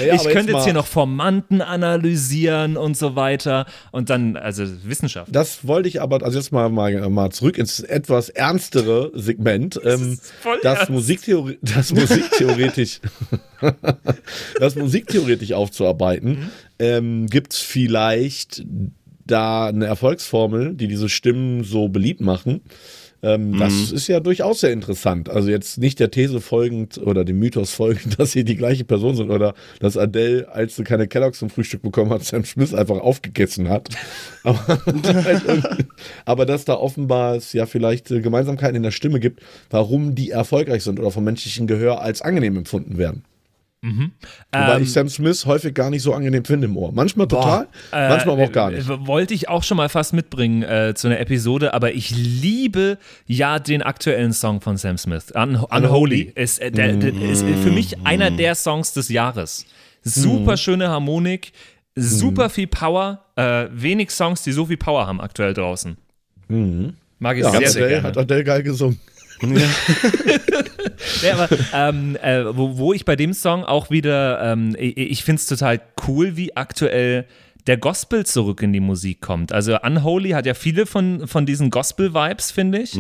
ja, 0.06 0.14
ich 0.16 0.24
könnte 0.24 0.52
jetzt 0.52 0.60
jetzt 0.60 0.64
hier 0.66 0.74
noch 0.74 0.86
Formanten 0.86 1.62
analysieren 1.62 2.78
und 2.78 2.96
so 2.98 3.16
weiter. 3.16 3.66
Und 3.92 4.10
dann, 4.10 4.38
also 4.38 4.64
Wissenschaft. 4.84 5.34
Das 5.34 5.66
wollte 5.68 5.88
ich 5.90 6.02
aber, 6.02 6.24
also 6.24 6.38
jetzt 6.38 6.52
mal, 6.52 6.70
mal, 6.70 7.10
mal 7.10 7.32
zurück 7.32 7.58
ins 7.58 7.80
etwas 7.80 8.30
ernstere 8.30 9.12
Segment. 9.16 9.80
Ähm, 9.84 10.19
das, 10.62 10.78
ernst. 10.80 10.92
Musiktheorie, 10.92 11.58
das 11.62 11.94
Musiktheoretisch, 11.94 13.00
das 14.60 14.76
Musiktheoretisch 14.76 15.54
aufzuarbeiten, 15.54 16.50
ähm, 16.80 17.28
gibt 17.28 17.54
es 17.54 17.60
vielleicht 17.60 18.64
da 19.26 19.68
eine 19.68 19.86
Erfolgsformel, 19.86 20.74
die 20.74 20.88
diese 20.88 21.10
Stimmen 21.10 21.64
so 21.64 21.88
beliebt 21.88 22.22
machen. 22.22 22.62
Ähm, 23.22 23.58
das 23.58 23.90
Mhm. 23.90 23.96
ist 23.98 24.08
ja 24.08 24.20
durchaus 24.22 24.62
sehr 24.62 24.72
interessant. 24.72 25.30
Also 25.30 25.50
jetzt 25.50 25.78
nicht 25.78 26.00
der 26.00 26.10
These 26.10 26.40
folgend 26.40 26.98
oder 27.00 27.26
dem 27.26 27.38
Mythos 27.40 27.72
folgend, 27.74 28.18
dass 28.20 28.32
sie 28.32 28.44
die 28.46 28.56
gleiche 28.56 28.86
Person 28.86 29.16
sind 29.16 29.30
oder 29.30 29.54
dass 29.80 29.98
Adele, 29.98 30.48
als 30.54 30.78
sie 30.78 30.84
keine 30.84 31.08
Kelloggs 31.08 31.40
zum 31.40 31.50
Frühstück 31.50 31.82
bekommen 31.82 32.12
hat, 32.12 32.24
Sam 32.24 32.46
Smith 32.46 32.74
einfach 32.74 33.00
aufgegessen 33.00 33.68
hat. 33.70 33.90
Aber, 34.44 34.80
aber 36.26 36.46
dass 36.46 36.64
da 36.66 36.76
offenbar 36.76 37.36
es 37.36 37.52
ja 37.54 37.66
vielleicht 37.66 38.10
äh, 38.12 38.22
Gemeinsamkeiten 38.22 38.76
in 38.78 38.84
der 38.84 38.92
Stimme 38.92 39.20
gibt, 39.20 39.42
warum 39.70 40.16
die 40.16 40.30
erfolgreich 40.32 40.84
sind 40.84 41.00
oder 41.00 41.12
vom 41.12 41.26
menschlichen 41.26 41.68
Gehör 41.68 42.02
als 42.02 42.22
angenehm 42.22 42.56
empfunden 42.58 42.98
werden. 42.98 43.24
Wobei 43.82 44.10
Ähm, 44.52 44.84
ich 44.84 44.92
Sam 44.92 45.08
Smith 45.08 45.46
häufig 45.46 45.74
gar 45.74 45.90
nicht 45.90 46.02
so 46.02 46.14
angenehm 46.14 46.44
finde 46.44 46.66
im 46.68 46.76
Ohr. 46.76 46.92
Manchmal 46.92 47.28
total, 47.30 47.68
Äh, 47.94 48.10
manchmal 48.10 48.36
aber 48.36 48.44
auch 48.44 48.52
gar 48.52 48.72
nicht. 48.72 48.88
Wollte 48.88 49.34
ich 49.34 49.48
auch 49.48 49.64
schon 49.64 49.78
mal 49.78 49.88
fast 49.88 50.12
mitbringen 50.14 50.64
äh, 50.64 50.94
zu 50.96 51.08
einer 51.08 51.20
Episode, 51.20 51.74
aber 51.74 51.94
ich 51.94 52.12
liebe 52.12 52.98
ja 53.26 53.58
den 53.58 53.82
aktuellen 53.82 54.34
Song 54.34 54.60
von 54.60 54.76
Sam 54.76 54.98
Smith. 54.98 55.34
Un 55.34 55.56
Unholy 55.56 56.32
ist, 56.36 56.60
äh, 56.60 56.72
der, 56.72 56.94
der 56.98 57.14
ist 57.14 57.44
für 57.46 57.72
mich 57.72 58.06
einer 58.06 58.32
der 58.32 58.56
Songs 58.56 58.92
des 58.94 59.08
Jahres. 59.08 59.66
Super 60.04 60.58
schöne 60.58 60.90
Harmonik, 60.90 61.54
super 61.96 62.50
viel 62.50 62.68
Power, 62.68 63.26
äh, 63.38 63.68
wenig 63.72 64.12
Songs, 64.12 64.44
die 64.44 64.52
so 64.52 64.66
viel 64.66 64.78
Power 64.78 65.08
haben 65.08 65.22
aktuell 65.22 65.54
draußen. 65.54 65.96
Mag 67.20 67.38
ich 67.38 67.44
Ja, 67.44 67.52
sehr, 67.52 67.60
hat, 67.62 67.68
sehr 67.70 67.84
Adele, 67.84 67.88
gerne. 68.02 68.08
hat 68.10 68.18
Adele 68.18 68.44
geil 68.44 68.64
gesungen. 68.64 69.00
Ja, 69.42 69.48
aber 71.32 71.50
ähm, 71.74 72.16
äh, 72.18 72.46
wo, 72.56 72.78
wo 72.78 72.94
ich 72.94 73.06
bei 73.06 73.16
dem 73.16 73.34
Song 73.34 73.64
auch 73.64 73.90
wieder, 73.90 74.42
ähm, 74.42 74.76
ich, 74.78 74.98
ich 74.98 75.24
finde 75.24 75.40
es 75.40 75.48
total 75.48 75.82
cool, 76.08 76.36
wie 76.36 76.56
aktuell 76.56 77.26
der 77.68 77.78
Gospel 77.78 78.26
zurück 78.26 78.62
in 78.64 78.74
die 78.74 78.80
Musik 78.80 79.22
kommt. 79.22 79.52
Also 79.52 79.80
Unholy 79.80 80.32
hat 80.32 80.46
ja 80.46 80.54
viele 80.54 80.86
von, 80.86 81.28
von 81.28 81.46
diesen 81.46 81.70
Gospel-Vibes, 81.70 82.52
finde 82.52 82.80
ich. 82.80 82.96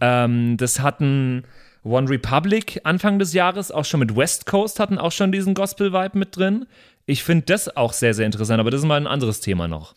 Ähm, 0.00 0.56
das 0.58 0.80
hatten 0.80 1.44
One 1.84 2.10
Republic 2.10 2.80
Anfang 2.84 3.18
des 3.18 3.32
Jahres, 3.32 3.70
auch 3.70 3.84
schon 3.84 4.00
mit 4.00 4.14
West 4.14 4.46
Coast 4.46 4.80
hatten 4.80 4.98
auch 4.98 5.12
schon 5.12 5.32
diesen 5.32 5.54
Gospel-Vibe 5.54 6.18
mit 6.18 6.36
drin. 6.36 6.66
Ich 7.06 7.24
finde 7.24 7.46
das 7.46 7.74
auch 7.76 7.92
sehr, 7.92 8.12
sehr 8.12 8.26
interessant, 8.26 8.60
aber 8.60 8.70
das 8.70 8.82
ist 8.82 8.86
mal 8.86 9.00
ein 9.00 9.06
anderes 9.06 9.40
Thema 9.40 9.68
noch. 9.68 9.94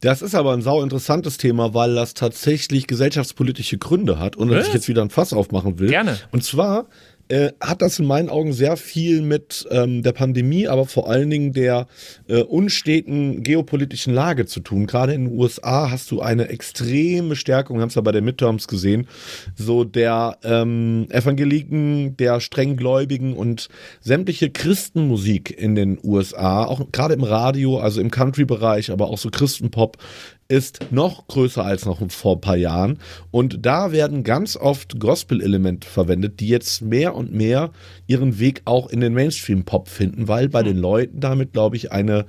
Das 0.00 0.20
ist 0.22 0.34
aber 0.34 0.52
ein 0.52 0.62
sau 0.62 0.82
interessantes 0.82 1.38
Thema, 1.38 1.72
weil 1.72 1.94
das 1.94 2.14
tatsächlich 2.14 2.86
gesellschaftspolitische 2.86 3.78
Gründe 3.78 4.18
hat 4.18 4.36
und 4.36 4.48
dass 4.48 4.68
ich 4.68 4.74
jetzt 4.74 4.88
wieder 4.88 5.02
ein 5.02 5.10
Fass 5.10 5.32
aufmachen 5.32 5.78
will. 5.78 5.88
Gerne. 5.88 6.18
Und 6.32 6.44
zwar 6.44 6.86
äh, 7.28 7.52
hat 7.60 7.82
das 7.82 7.98
in 7.98 8.06
meinen 8.06 8.28
Augen 8.28 8.52
sehr 8.52 8.76
viel 8.76 9.22
mit 9.22 9.66
ähm, 9.70 10.02
der 10.02 10.12
Pandemie, 10.12 10.68
aber 10.68 10.86
vor 10.86 11.10
allen 11.10 11.30
Dingen 11.30 11.52
der 11.52 11.86
äh, 12.28 12.42
unsteten 12.42 13.42
geopolitischen 13.42 14.14
Lage 14.14 14.46
zu 14.46 14.60
tun. 14.60 14.86
Gerade 14.86 15.14
in 15.14 15.26
den 15.26 15.38
USA 15.38 15.90
hast 15.90 16.10
du 16.10 16.20
eine 16.20 16.48
extreme 16.48 17.36
Stärkung, 17.36 17.76
wir 17.76 17.82
haben 17.82 17.88
es 17.88 17.94
ja 17.94 18.02
bei 18.02 18.12
den 18.12 18.24
Midterms 18.24 18.68
gesehen, 18.68 19.08
so 19.56 19.84
der 19.84 20.38
ähm, 20.44 21.06
Evangeliken, 21.10 22.16
der 22.16 22.40
strenggläubigen 22.40 23.34
und 23.34 23.68
sämtliche 24.00 24.50
Christenmusik 24.50 25.50
in 25.50 25.74
den 25.74 25.98
USA, 26.02 26.64
auch 26.64 26.92
gerade 26.92 27.14
im 27.14 27.24
Radio, 27.24 27.78
also 27.78 28.00
im 28.00 28.10
Country-Bereich, 28.10 28.90
aber 28.90 29.08
auch 29.08 29.18
so 29.18 29.30
Christenpop, 29.30 29.98
ist 30.48 30.92
noch 30.92 31.26
größer 31.26 31.64
als 31.64 31.84
noch 31.86 32.00
vor 32.10 32.36
ein 32.36 32.40
paar 32.40 32.56
Jahren. 32.56 32.98
Und 33.30 33.64
da 33.66 33.90
werden 33.92 34.22
ganz 34.24 34.56
oft 34.56 35.00
Gospel-Elemente 35.00 35.88
verwendet, 35.88 36.38
die 36.40 36.48
jetzt 36.48 36.82
mehr 36.82 37.14
und 37.14 37.32
mehr 37.32 37.70
ihren 38.06 38.38
Weg 38.38 38.62
auch 38.64 38.88
in 38.88 39.00
den 39.00 39.12
Mainstream-Pop 39.14 39.88
finden, 39.88 40.28
weil 40.28 40.48
bei 40.48 40.62
den 40.62 40.76
Leuten 40.76 41.18
damit, 41.20 41.52
glaube 41.52 41.76
ich, 41.76 41.90
eine, 41.92 42.26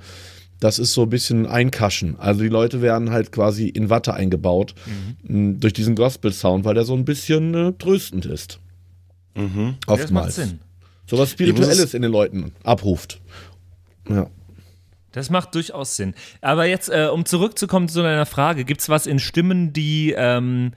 das 0.58 0.80
ist 0.80 0.94
so 0.94 1.02
ein 1.02 1.10
bisschen 1.10 1.46
Einkaschen. 1.46 2.18
Also 2.18 2.40
die 2.42 2.48
Leute 2.48 2.82
werden 2.82 3.10
halt 3.10 3.30
quasi 3.30 3.68
in 3.68 3.88
Watte 3.90 4.14
eingebaut 4.14 4.74
mh, 5.22 5.58
durch 5.60 5.72
diesen 5.72 5.94
Gospel-Sound, 5.94 6.64
weil 6.64 6.74
der 6.74 6.84
so 6.84 6.94
ein 6.94 7.04
bisschen 7.04 7.54
äh, 7.54 7.72
tröstend 7.78 8.26
ist. 8.26 8.58
Mhm. 9.36 9.76
Das 9.86 9.86
macht 9.86 10.00
Oftmals. 10.02 10.34
Sinn. 10.34 10.58
So 11.06 11.16
was 11.18 11.30
Spirituelles 11.30 11.78
es- 11.78 11.94
in 11.94 12.02
den 12.02 12.10
Leuten 12.10 12.50
abruft. 12.64 13.20
Ja. 14.08 14.28
Das 15.12 15.30
macht 15.30 15.54
durchaus 15.54 15.96
Sinn. 15.96 16.14
Aber 16.40 16.66
jetzt, 16.66 16.90
äh, 16.90 17.08
um 17.12 17.24
zurückzukommen 17.24 17.88
zu 17.88 18.02
deiner 18.02 18.26
Frage, 18.26 18.64
gibt 18.64 18.80
es 18.82 18.88
was 18.88 19.06
in 19.06 19.18
Stimmen, 19.18 19.72
die, 19.72 20.14
ähm, 20.16 20.72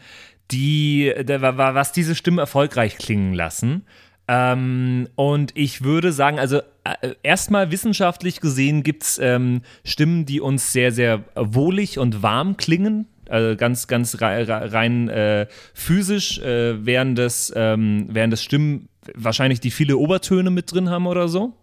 die, 0.51 1.13
was 1.15 1.91
diese 1.91 2.15
Stimmen 2.15 2.39
erfolgreich 2.39 2.97
klingen 2.97 3.33
lassen? 3.33 3.85
Ähm, 4.27 5.09
und 5.15 5.51
ich 5.55 5.83
würde 5.83 6.13
sagen, 6.13 6.39
also 6.39 6.59
äh, 6.83 7.15
erstmal 7.23 7.71
wissenschaftlich 7.71 8.39
gesehen 8.39 8.83
gibt 8.83 9.03
es 9.03 9.19
ähm, 9.19 9.61
Stimmen, 9.83 10.25
die 10.25 10.39
uns 10.39 10.71
sehr, 10.71 10.91
sehr 10.93 11.25
wohlig 11.35 11.99
und 11.99 12.23
warm 12.23 12.55
klingen. 12.55 13.07
Also 13.27 13.55
ganz, 13.55 13.87
ganz 13.87 14.21
rei- 14.21 14.43
rei- 14.43 14.65
rein 14.67 15.09
äh, 15.09 15.47
physisch, 15.73 16.39
äh, 16.39 16.85
während, 16.85 17.17
das, 17.17 17.51
ähm, 17.55 18.07
während 18.09 18.31
das 18.31 18.43
Stimmen 18.43 18.87
wahrscheinlich 19.15 19.59
die 19.59 19.71
viele 19.71 19.97
Obertöne 19.97 20.49
mit 20.49 20.71
drin 20.71 20.89
haben 20.89 21.07
oder 21.07 21.27
so. 21.27 21.53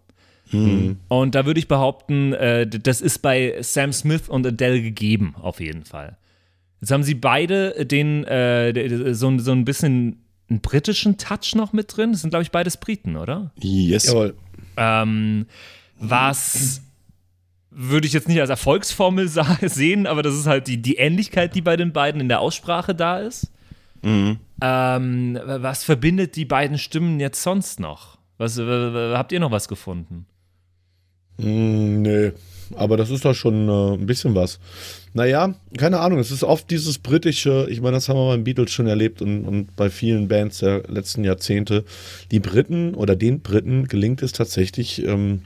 Und 0.51 1.35
da 1.35 1.45
würde 1.45 1.59
ich 1.59 1.67
behaupten, 1.67 2.33
äh, 2.33 2.67
das 2.67 3.01
ist 3.01 3.19
bei 3.19 3.55
Sam 3.61 3.93
Smith 3.93 4.29
und 4.29 4.45
Adele 4.47 4.81
gegeben, 4.81 5.35
auf 5.41 5.59
jeden 5.59 5.85
Fall. 5.85 6.17
Jetzt 6.81 6.91
haben 6.91 7.03
sie 7.03 7.13
beide 7.15 7.85
den, 7.85 8.23
äh, 8.25 9.13
so, 9.13 9.27
ein- 9.27 9.39
so 9.39 9.51
ein 9.51 9.65
bisschen 9.65 10.23
einen 10.49 10.61
britischen 10.61 11.17
Touch 11.17 11.53
noch 11.55 11.73
mit 11.73 11.95
drin. 11.95 12.11
Das 12.13 12.21
sind, 12.21 12.31
glaube 12.31 12.43
ich, 12.43 12.51
beides 12.51 12.77
Briten, 12.77 13.15
oder? 13.17 13.51
Yes. 13.59 14.07
Jawohl. 14.07 14.35
Ähm, 14.77 15.45
was 15.99 16.81
würde 17.69 18.07
ich 18.07 18.13
jetzt 18.13 18.27
nicht 18.27 18.39
als 18.41 18.49
Erfolgsformel 18.49 19.27
sehen, 19.69 20.07
aber 20.07 20.23
das 20.23 20.33
ist 20.35 20.47
halt 20.47 20.67
die, 20.67 20.81
die 20.81 20.95
Ähnlichkeit, 20.95 21.53
die 21.53 21.61
bei 21.61 21.77
den 21.77 21.93
beiden 21.93 22.19
in 22.21 22.27
der 22.29 22.39
Aussprache 22.39 22.95
da 22.95 23.19
ist. 23.19 23.51
Mhm. 24.01 24.37
Ähm, 24.61 25.39
was 25.45 25.83
verbindet 25.83 26.35
die 26.35 26.45
beiden 26.45 26.77
Stimmen 26.77 27.19
jetzt 27.19 27.43
sonst 27.43 27.79
noch? 27.79 28.17
Was, 28.37 28.57
habt 28.57 29.31
ihr 29.33 29.39
noch 29.41 29.51
was 29.51 29.67
gefunden? 29.67 30.25
Mm, 31.39 32.01
nee, 32.01 32.31
aber 32.75 32.97
das 32.97 33.09
ist 33.09 33.25
doch 33.25 33.33
schon 33.33 33.67
äh, 33.67 33.93
ein 33.93 34.05
bisschen 34.05 34.35
was. 34.35 34.59
Naja, 35.13 35.55
keine 35.77 35.99
Ahnung, 35.99 36.19
es 36.19 36.29
ist 36.29 36.43
oft 36.43 36.69
dieses 36.69 36.99
britische, 36.99 37.65
ich 37.69 37.81
meine, 37.81 37.95
das 37.95 38.09
haben 38.09 38.17
wir 38.17 38.27
beim 38.29 38.43
Beatles 38.43 38.71
schon 38.71 38.85
erlebt 38.87 39.21
und, 39.23 39.43
und 39.45 39.75
bei 39.75 39.89
vielen 39.89 40.27
Bands 40.27 40.59
der 40.59 40.83
letzten 40.87 41.23
Jahrzehnte. 41.23 41.83
Die 42.31 42.39
Briten 42.39 42.93
oder 42.93 43.15
den 43.15 43.41
Briten 43.41 43.87
gelingt 43.87 44.21
es 44.21 44.33
tatsächlich 44.33 45.03
ähm, 45.03 45.41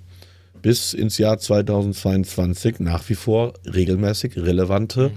bis 0.61 0.93
ins 0.93 1.17
Jahr 1.17 1.37
2022 1.37 2.79
nach 2.79 3.07
wie 3.09 3.15
vor 3.15 3.53
regelmäßig 3.65 4.37
relevante 4.37 5.11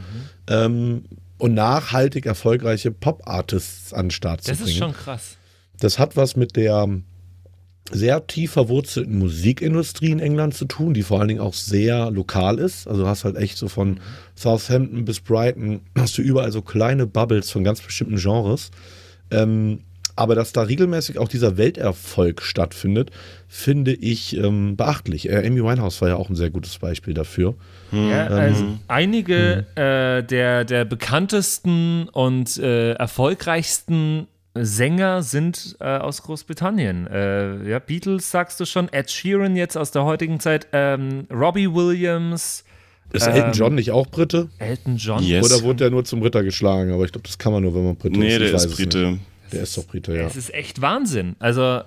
ähm, 0.49 1.05
und 1.39 1.55
nachhaltig 1.55 2.27
erfolgreiche 2.27 2.91
Pop-Artists 2.93 3.93
an 3.93 4.07
den 4.07 4.11
Start 4.11 4.43
zu 4.43 4.51
Das 4.51 4.59
bringen. 4.59 4.71
ist 4.71 4.79
schon 4.79 4.93
krass. 4.93 5.37
Das 5.81 5.99
hat 5.99 6.17
was 6.17 6.37
mit 6.37 6.57
der 6.57 6.89
sehr 7.93 8.27
tief 8.27 8.53
verwurzelten 8.53 9.19
Musikindustrie 9.19 10.11
in 10.11 10.19
England 10.19 10.55
zu 10.55 10.65
tun, 10.65 10.95
die 10.95 11.03
vor 11.03 11.21
allen 11.21 11.29
Dingen 11.29 11.41
auch 11.41 11.55
sehr 11.55 12.11
lokal 12.11 12.59
ist. 12.59 12.89
Also 12.89 13.03
du 13.03 13.09
hast 13.09 13.25
halt 13.25 13.37
echt 13.37 13.59
so 13.59 13.69
von 13.69 14.01
Southampton 14.35 15.05
bis 15.05 15.21
Brighton, 15.21 15.81
hast 15.97 16.19
du 16.19 16.23
überall 16.23 16.53
so 16.53 16.63
kleine 16.63 17.07
Bubbles 17.07 17.51
von 17.51 17.65
ganz 17.65 17.81
bestimmten 17.81 18.17
Genres. 18.17 18.71
Ähm, 19.31 19.81
aber 20.17 20.35
dass 20.35 20.53
da 20.53 20.63
regelmäßig 20.63 21.19
auch 21.19 21.29
dieser 21.29 21.59
Welterfolg 21.59 22.41
stattfindet, 22.41 23.11
finde 23.49 23.93
ich 23.93 24.35
ähm, 24.37 24.75
beachtlich. 24.75 25.29
Äh, 25.29 25.47
Amy 25.47 25.63
Winehouse 25.63 26.01
war 26.01 26.09
ja 26.09 26.17
auch 26.17 26.31
ein 26.31 26.37
sehr 26.37 26.49
gutes 26.49 26.79
Beispiel 26.79 27.13
dafür. 27.13 27.55
Ja, 27.93 28.27
also 28.27 28.79
einige 28.89 29.67
äh, 29.77 30.25
der, 30.25 30.65
der 30.65 30.85
bekanntesten 30.87 32.09
und 32.09 32.57
äh, 32.57 32.93
erfolgreichsten 32.95 34.27
Sänger 34.65 35.23
sind 35.23 35.77
äh, 35.81 35.85
aus 35.99 36.23
Großbritannien. 36.23 37.07
Äh, 37.07 37.69
ja, 37.69 37.79
Beatles 37.79 38.31
sagst 38.31 38.59
du 38.61 38.65
schon, 38.65 38.89
Ed 38.93 39.11
Sheeran 39.11 39.57
jetzt 39.57 39.77
aus 39.77 39.91
der 39.91 40.05
heutigen 40.05 40.41
Zeit, 40.41 40.69
ähm, 40.73 41.27
Robbie 41.33 41.73
Williams, 41.73 42.65
Ist 43.13 43.27
Ähm, 43.27 43.35
Elton 43.35 43.53
John 43.53 43.75
nicht 43.77 43.91
auch 43.93 44.07
Brite? 44.09 44.49
Elton 44.59 44.97
John. 44.97 45.23
Yes. 45.23 45.45
Oder 45.51 45.63
wurde 45.65 45.77
der 45.85 45.91
nur 45.91 46.05
zum 46.05 46.23
Ritter 46.23 46.43
geschlagen? 46.43 46.93
Aber 46.93 47.05
ich 47.05 47.13
glaube, 47.13 47.27
das 47.27 47.39
kann 47.39 47.53
man 47.53 47.63
nur, 47.63 47.75
wenn 47.75 47.85
man 47.85 47.97
Brite 47.97 48.19
Nee, 48.19 48.29
ist. 48.29 48.39
der 48.41 48.47
Ich 48.49 48.55
weiß 48.55 48.65
ist. 48.67 48.77
Brite. 48.77 49.19
Der 49.53 49.63
ist 49.63 49.79
doch 49.79 49.85
Brite, 49.87 50.17
ja. 50.17 50.27
Es 50.27 50.35
ist 50.35 50.53
echt 50.53 50.81
Wahnsinn. 50.83 51.37
Also, 51.39 51.83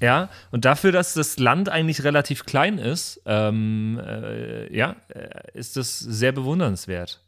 ja, 0.00 0.30
und 0.50 0.64
dafür, 0.64 0.92
dass 0.92 1.12
das 1.12 1.38
Land 1.38 1.68
eigentlich 1.68 2.04
relativ 2.04 2.46
klein 2.46 2.78
ist, 2.78 3.20
ähm, 3.26 4.00
äh, 4.02 4.74
ja, 4.74 4.96
äh, 5.08 5.28
ist 5.52 5.76
das 5.76 5.98
sehr 5.98 6.32
bewundernswert. 6.32 7.20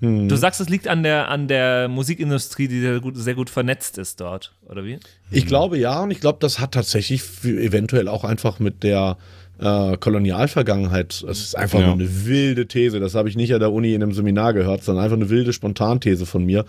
Du 0.00 0.34
sagst, 0.36 0.60
es 0.62 0.68
liegt 0.70 0.88
an 0.88 1.02
der, 1.02 1.28
an 1.28 1.46
der 1.46 1.88
Musikindustrie, 1.88 2.68
die 2.68 2.80
sehr 2.80 3.00
gut, 3.00 3.18
sehr 3.18 3.34
gut 3.34 3.50
vernetzt 3.50 3.98
ist 3.98 4.20
dort, 4.20 4.54
oder 4.66 4.82
wie? 4.84 4.98
Ich 5.30 5.46
glaube 5.46 5.76
ja, 5.78 6.02
und 6.02 6.10
ich 6.10 6.20
glaube, 6.20 6.38
das 6.40 6.58
hat 6.58 6.72
tatsächlich 6.72 7.22
eventuell 7.44 8.08
auch 8.08 8.24
einfach 8.24 8.60
mit 8.60 8.82
der 8.82 9.18
äh, 9.60 9.98
Kolonialvergangenheit. 9.98 11.22
Es 11.28 11.40
ist 11.40 11.54
einfach 11.54 11.80
Ja. 11.80 11.86
nur 11.88 11.96
eine 11.96 12.24
wilde 12.24 12.66
These. 12.66 12.98
Das 12.98 13.14
habe 13.14 13.28
ich 13.28 13.36
nicht 13.36 13.52
an 13.52 13.60
der 13.60 13.72
Uni 13.72 13.92
in 13.92 14.02
einem 14.02 14.14
Seminar 14.14 14.54
gehört, 14.54 14.82
sondern 14.82 15.04
einfach 15.04 15.18
eine 15.18 15.28
wilde 15.28 15.52
Spontanthese 15.52 16.24
von 16.24 16.46
mir, 16.46 16.64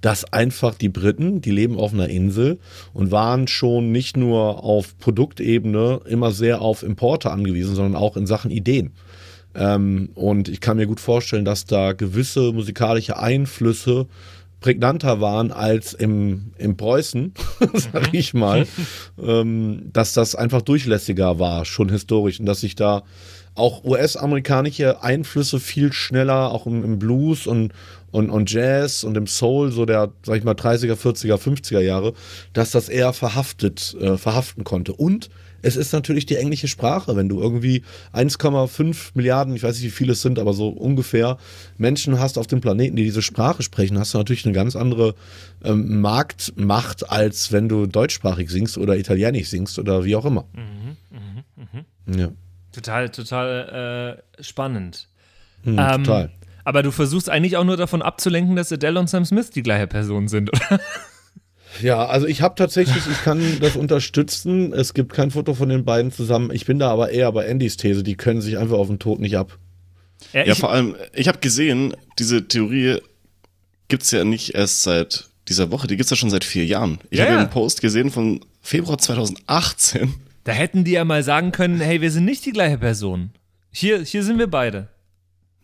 dass 0.00 0.32
einfach 0.32 0.76
die 0.76 0.88
Briten, 0.88 1.40
die 1.40 1.50
leben 1.50 1.76
auf 1.78 1.92
einer 1.92 2.08
Insel 2.08 2.60
und 2.92 3.10
waren 3.10 3.48
schon 3.48 3.90
nicht 3.90 4.16
nur 4.16 4.62
auf 4.62 4.96
Produktebene 4.98 6.02
immer 6.06 6.30
sehr 6.30 6.60
auf 6.60 6.84
Importe 6.84 7.32
angewiesen, 7.32 7.74
sondern 7.74 8.00
auch 8.00 8.16
in 8.16 8.28
Sachen 8.28 8.52
Ideen. 8.52 8.92
Ähm, 9.56 10.10
und 10.14 10.48
ich 10.48 10.60
kann 10.60 10.76
mir 10.76 10.86
gut 10.86 11.00
vorstellen, 11.00 11.44
dass 11.44 11.64
da 11.64 11.92
gewisse 11.92 12.52
musikalische 12.52 13.18
Einflüsse 13.18 14.06
prägnanter 14.60 15.20
waren 15.20 15.52
als 15.52 15.94
im, 15.94 16.52
im 16.58 16.76
Preußen, 16.76 17.32
sag 17.74 18.12
ich 18.12 18.34
mal, 18.34 18.66
ähm, 19.22 19.90
dass 19.92 20.12
das 20.12 20.34
einfach 20.34 20.62
durchlässiger 20.62 21.38
war, 21.38 21.64
schon 21.64 21.88
historisch. 21.88 22.40
Und 22.40 22.46
dass 22.46 22.60
sich 22.60 22.74
da 22.74 23.02
auch 23.54 23.84
US-amerikanische 23.84 25.02
Einflüsse 25.02 25.60
viel 25.60 25.92
schneller, 25.92 26.50
auch 26.52 26.66
im, 26.66 26.84
im 26.84 26.98
Blues 26.98 27.46
und, 27.46 27.72
und, 28.10 28.28
und 28.28 28.50
Jazz 28.52 29.02
und 29.02 29.16
im 29.16 29.26
Soul, 29.26 29.72
so 29.72 29.86
der, 29.86 30.12
sag 30.24 30.36
ich 30.36 30.44
mal, 30.44 30.54
30er, 30.54 30.94
40er, 30.94 31.36
50er 31.36 31.80
Jahre, 31.80 32.12
dass 32.52 32.70
das 32.70 32.88
eher 32.88 33.12
verhaftet, 33.12 33.96
äh, 34.00 34.18
verhaften 34.18 34.64
konnte. 34.64 34.92
Und 34.92 35.30
es 35.66 35.74
ist 35.76 35.92
natürlich 35.92 36.26
die 36.26 36.36
englische 36.36 36.68
Sprache. 36.68 37.16
Wenn 37.16 37.28
du 37.28 37.40
irgendwie 37.40 37.82
1,5 38.14 39.10
Milliarden, 39.14 39.56
ich 39.56 39.64
weiß 39.64 39.74
nicht, 39.76 39.84
wie 39.84 39.90
viele 39.90 40.12
es 40.12 40.22
sind, 40.22 40.38
aber 40.38 40.52
so 40.52 40.68
ungefähr 40.68 41.38
Menschen 41.76 42.20
hast 42.20 42.38
auf 42.38 42.46
dem 42.46 42.60
Planeten, 42.60 42.94
die 42.94 43.02
diese 43.02 43.20
Sprache 43.20 43.64
sprechen, 43.64 43.98
hast 43.98 44.14
du 44.14 44.18
natürlich 44.18 44.44
eine 44.44 44.54
ganz 44.54 44.76
andere 44.76 45.16
ähm, 45.64 46.00
Marktmacht, 46.00 47.10
als 47.10 47.50
wenn 47.50 47.68
du 47.68 47.86
deutschsprachig 47.86 48.48
singst 48.48 48.78
oder 48.78 48.96
italienisch 48.96 49.48
singst 49.48 49.78
oder 49.80 50.04
wie 50.04 50.14
auch 50.14 50.24
immer. 50.24 50.44
Mhm, 50.54 52.16
Ja. 52.16 52.28
Total, 52.72 53.08
total 53.08 54.22
äh, 54.38 54.42
spannend. 54.42 55.08
Hm, 55.64 55.78
ähm, 55.78 56.04
total. 56.04 56.30
Aber 56.62 56.82
du 56.82 56.90
versuchst 56.92 57.28
eigentlich 57.30 57.56
auch 57.56 57.64
nur 57.64 57.76
davon 57.76 58.02
abzulenken, 58.02 58.54
dass 58.54 58.70
Adele 58.70 59.00
und 59.00 59.08
Sam 59.08 59.24
Smith 59.24 59.50
die 59.50 59.62
gleiche 59.62 59.86
Person 59.86 60.28
sind, 60.28 60.50
oder? 60.50 60.80
Ja, 61.82 62.06
also 62.06 62.26
ich 62.26 62.42
habe 62.42 62.54
tatsächlich, 62.54 63.04
ich 63.10 63.22
kann 63.22 63.58
das 63.60 63.76
unterstützen. 63.76 64.72
Es 64.72 64.94
gibt 64.94 65.12
kein 65.12 65.30
Foto 65.30 65.54
von 65.54 65.68
den 65.68 65.84
beiden 65.84 66.12
zusammen. 66.12 66.50
Ich 66.52 66.64
bin 66.64 66.78
da 66.78 66.90
aber 66.90 67.10
eher 67.10 67.30
bei 67.32 67.48
Andys 67.50 67.76
These, 67.76 68.02
die 68.02 68.16
können 68.16 68.40
sich 68.40 68.58
einfach 68.58 68.78
auf 68.78 68.88
den 68.88 68.98
Tod 68.98 69.20
nicht 69.20 69.36
ab. 69.36 69.58
Ja, 70.32 70.44
ja 70.44 70.54
vor 70.54 70.72
allem, 70.72 70.96
ich 71.12 71.28
habe 71.28 71.38
gesehen, 71.38 71.94
diese 72.18 72.48
Theorie 72.48 72.98
gibt 73.88 74.02
es 74.02 74.10
ja 74.10 74.24
nicht 74.24 74.54
erst 74.54 74.82
seit 74.82 75.28
dieser 75.48 75.70
Woche, 75.70 75.86
die 75.86 75.96
gibt 75.96 76.06
es 76.06 76.10
ja 76.10 76.16
schon 76.16 76.30
seit 76.30 76.44
vier 76.44 76.64
Jahren. 76.64 76.98
Ich 77.10 77.18
ja, 77.18 77.26
habe 77.26 77.38
einen 77.38 77.50
Post 77.50 77.80
gesehen 77.80 78.10
von 78.10 78.40
Februar 78.62 78.98
2018. 78.98 80.14
Da 80.44 80.52
hätten 80.52 80.84
die 80.84 80.92
ja 80.92 81.04
mal 81.04 81.22
sagen 81.22 81.52
können, 81.52 81.80
hey, 81.80 82.00
wir 82.00 82.10
sind 82.10 82.24
nicht 82.24 82.44
die 82.46 82.52
gleiche 82.52 82.78
Person. 82.78 83.30
Hier, 83.70 84.02
hier 84.02 84.22
sind 84.22 84.38
wir 84.38 84.46
beide. 84.48 84.88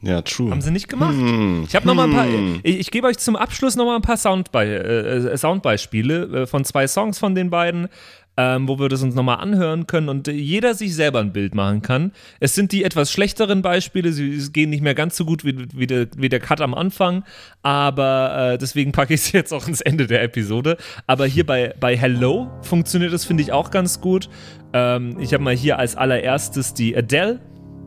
Ja, 0.03 0.21
true. 0.23 0.51
Haben 0.51 0.61
sie 0.61 0.73
nicht 0.73 0.89
gemacht. 0.89 1.15
Hm. 1.15 1.65
Ich 1.69 1.77
habe 1.77 1.87
noch 1.87 1.95
mal 1.95 2.09
ein 2.09 2.13
paar. 2.13 2.27
Hm. 2.27 2.61
Ich, 2.65 2.81
ich 2.81 2.91
gebe 2.91 3.07
euch 3.07 3.19
zum 3.19 3.37
Abschluss 3.37 3.77
noch 3.77 3.85
mal 3.85 3.97
ein 3.97 4.03
paar 4.03 4.17
Soundbe 4.17 4.65
äh, 4.65 5.37
Soundbeispiele 5.37 6.43
äh, 6.43 6.47
von 6.47 6.65
zwei 6.65 6.89
Songs 6.89 7.21
von 7.21 7.37
den 7.37 7.51
beiden, 7.51 7.89
ähm, 8.37 8.67
wo 8.67 8.81
wir 8.81 8.89
das 8.89 9.03
uns 9.03 9.15
noch 9.15 9.23
mal 9.23 9.37
anhören 9.37 9.87
können 9.87 10.09
und 10.09 10.27
äh, 10.27 10.33
jeder 10.33 10.75
sich 10.75 10.97
selber 10.97 11.21
ein 11.21 11.33
Bild 11.33 11.55
machen 11.55 11.83
kann. 11.83 12.11
Es 12.41 12.57
sind 12.57 12.73
die 12.73 12.83
etwas 12.83 13.13
schlechteren 13.13 13.63
Beispiele. 13.63 14.13
Sie 14.13 14.51
gehen 14.51 14.71
nicht 14.71 14.83
mehr 14.83 14.97
ganz 14.97 15.17
so 15.17 15.25
gut 15.25 15.45
wie, 15.45 15.67
wie, 15.73 15.87
der, 15.87 16.09
wie 16.17 16.29
der 16.29 16.41
Cut 16.41 16.61
am 16.61 16.75
Anfang, 16.75 17.23
aber 17.63 18.55
äh, 18.55 18.59
deswegen 18.59 18.91
packe 18.93 19.15
ich 19.15 19.21
es 19.21 19.33
jetzt 19.33 19.53
auch 19.53 19.69
ins 19.69 19.83
Ende 19.83 20.09
der 20.09 20.25
Episode. 20.25 20.79
Aber 21.07 21.27
hier 21.27 21.47
bei, 21.47 21.75
bei 21.79 21.97
Hello 21.97 22.51
funktioniert 22.63 23.13
das 23.13 23.25
finde 23.25 23.45
ich 23.45 23.53
auch 23.53 23.71
ganz 23.71 24.01
gut. 24.01 24.29
Ähm, 24.73 25.17
ich 25.21 25.33
habe 25.33 25.45
mal 25.45 25.55
hier 25.55 25.79
als 25.79 25.95
allererstes 25.95 26.75
die 26.75 26.97
Adele. 26.97 27.39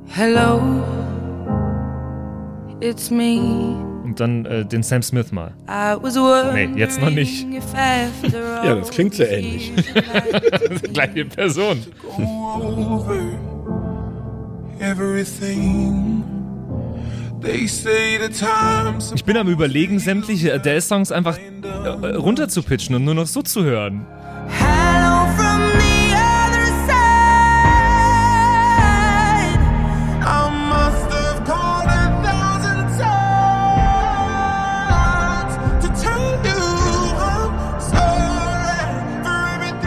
Hello. 0.07 1.14
It's 2.81 3.09
me. 3.09 3.39
Und 4.03 4.19
dann 4.19 4.45
äh, 4.45 4.65
den 4.65 4.83
Sam 4.83 5.01
Smith 5.01 5.31
mal. 5.31 5.53
Nee, 6.53 6.69
jetzt 6.75 6.99
noch 6.99 7.09
nicht. 7.09 7.47
ja, 8.63 8.75
das 8.75 8.89
klingt 8.91 9.15
sehr 9.15 9.31
ähnlich. 9.31 9.71
Gleiche 10.93 11.25
Person. 11.25 11.83
Ich 19.15 19.25
bin 19.25 19.37
am 19.37 19.47
überlegen, 19.47 19.99
sämtliche 19.99 20.53
Adele-Songs 20.53 21.11
einfach 21.11 21.37
äh, 21.37 21.89
runterzupitchen 22.15 22.95
und 22.95 23.05
nur 23.05 23.15
noch 23.15 23.27
so 23.27 23.41
zu 23.41 23.63
hören. 23.63 24.05
Hello 24.49 24.84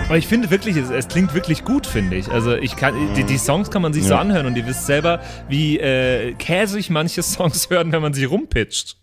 Aber 0.09 0.16
ich 0.16 0.27
finde 0.27 0.51
wirklich, 0.51 0.75
es, 0.75 0.88
es, 0.88 1.07
klingt 1.07 1.35
wirklich 1.35 1.64
gut, 1.64 1.87
finde 1.87 2.16
ich. 2.16 2.31
Also 2.31 2.57
ich 2.57 2.77
kann, 2.77 2.94
die, 3.14 3.25
die, 3.25 3.37
Songs 3.37 3.71
kann 3.71 3.83
man 3.83 3.92
sich 3.92 4.05
ja. 4.05 4.09
so 4.09 4.14
anhören 4.14 4.47
und 4.47 4.57
ihr 4.57 4.66
wisst 4.66 4.87
selber, 4.87 5.21
wie 5.51 5.79
äh, 5.79 6.33
käsig 6.33 6.88
manche 6.88 7.23
Songs 7.23 7.68
hören, 7.68 7.92
wenn 7.92 8.01
man 8.01 8.14
sie 8.14 8.25
rumpitcht. 8.25 8.97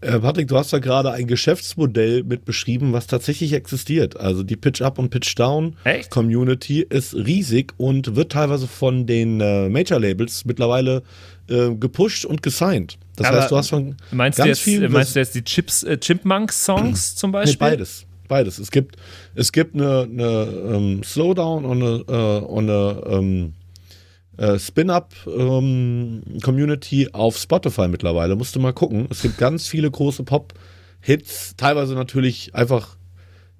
Äh, 0.00 0.20
Patrick, 0.20 0.46
du 0.46 0.56
hast 0.56 0.72
da 0.72 0.78
gerade 0.78 1.10
ein 1.10 1.26
Geschäftsmodell 1.26 2.22
mit 2.22 2.44
beschrieben, 2.44 2.92
was 2.92 3.08
tatsächlich 3.08 3.54
existiert. 3.54 4.20
Also 4.20 4.44
die 4.44 4.54
Pitch-Up 4.54 5.00
und 5.00 5.10
Pitch-Down-Community 5.10 6.86
ist 6.88 7.12
riesig 7.16 7.72
und 7.76 8.14
wird 8.14 8.30
teilweise 8.30 8.68
von 8.68 9.06
den 9.06 9.40
äh, 9.40 9.68
Major-Labels 9.68 10.44
mittlerweile 10.44 11.02
äh, 11.48 11.74
gepusht 11.74 12.24
und 12.24 12.44
gesigned. 12.44 12.98
Das 13.16 13.26
Aber 13.26 13.40
heißt, 13.40 13.50
du 13.50 13.56
hast 13.56 13.70
von 13.70 13.96
meinst 14.12 14.38
ganz 14.38 14.46
du 14.46 14.48
jetzt, 14.50 14.60
vielen... 14.60 14.92
Meinst 14.92 15.16
du 15.16 15.18
jetzt 15.18 15.34
die 15.34 15.42
Chips, 15.42 15.82
äh, 15.82 15.98
Chipmunk-Songs 15.98 17.16
zum 17.16 17.32
Beispiel? 17.32 17.54
Nee, 17.54 17.70
beides 17.72 18.06
beides. 18.30 18.58
Es 18.58 18.70
gibt, 18.70 18.96
es 19.34 19.52
gibt 19.52 19.74
eine, 19.74 20.02
eine 20.02 20.48
ähm, 20.74 21.02
Slowdown 21.02 21.66
und 21.66 21.82
eine, 21.82 22.04
äh, 22.08 22.38
und 22.44 22.70
eine 22.70 23.02
ähm, 23.06 23.52
äh, 24.38 24.58
Spin-Up-Community 24.58 27.02
ähm, 27.02 27.10
auf 27.12 27.36
Spotify 27.36 27.88
mittlerweile. 27.88 28.36
Musst 28.36 28.56
du 28.56 28.60
mal 28.60 28.72
gucken. 28.72 29.06
Es 29.10 29.20
gibt 29.20 29.36
ganz 29.36 29.66
viele 29.66 29.90
große 29.90 30.22
Pop-Hits, 30.22 31.56
teilweise 31.58 31.92
natürlich 31.94 32.54
einfach 32.54 32.96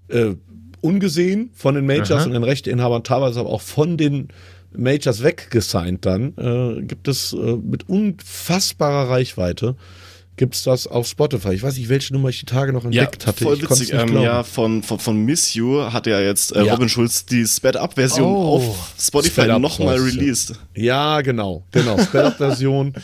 äh, 0.08 0.36
ungesehen 0.80 1.50
von 1.52 1.74
den 1.74 1.84
Majors 1.84 2.12
Aha. 2.12 2.24
und 2.24 2.32
den 2.32 2.44
Rechteinhabern, 2.44 3.04
teilweise 3.04 3.40
aber 3.40 3.50
auch 3.50 3.60
von 3.60 3.98
den 3.98 4.28
Majors 4.72 5.22
weggesigned 5.22 6.06
dann. 6.06 6.34
Äh, 6.38 6.80
gibt 6.82 7.08
es 7.08 7.32
äh, 7.32 7.56
mit 7.56 7.88
unfassbarer 7.88 9.10
Reichweite 9.10 9.74
gibt 10.40 10.54
es 10.54 10.62
das 10.62 10.86
auf 10.86 11.06
Spotify. 11.06 11.52
Ich 11.52 11.62
weiß 11.62 11.76
nicht, 11.76 11.90
welche 11.90 12.14
Nummer 12.14 12.30
ich 12.30 12.40
die 12.40 12.46
Tage 12.46 12.72
noch 12.72 12.86
entdeckt 12.86 13.24
ja, 13.24 13.28
hatte. 13.28 13.44
Voll 13.44 13.58
ich 13.58 13.62
witzig. 13.62 13.92
Ähm, 13.92 14.22
ja, 14.22 14.42
von, 14.42 14.82
von, 14.82 14.98
von 14.98 15.22
Miss 15.22 15.52
You 15.52 15.92
hat 15.92 16.06
ja 16.06 16.18
jetzt 16.18 16.56
äh, 16.56 16.64
ja. 16.64 16.72
Robin 16.72 16.88
Schulz 16.88 17.26
die 17.26 17.46
Sped-Up-Version 17.46 18.32
oh, 18.32 18.56
auf 18.56 18.92
Spotify 18.98 19.58
nochmal 19.58 19.98
released. 19.98 20.54
Ja, 20.74 21.20
genau. 21.20 21.66
Genau. 21.72 21.98
Sped-Up-Version. 21.98 22.94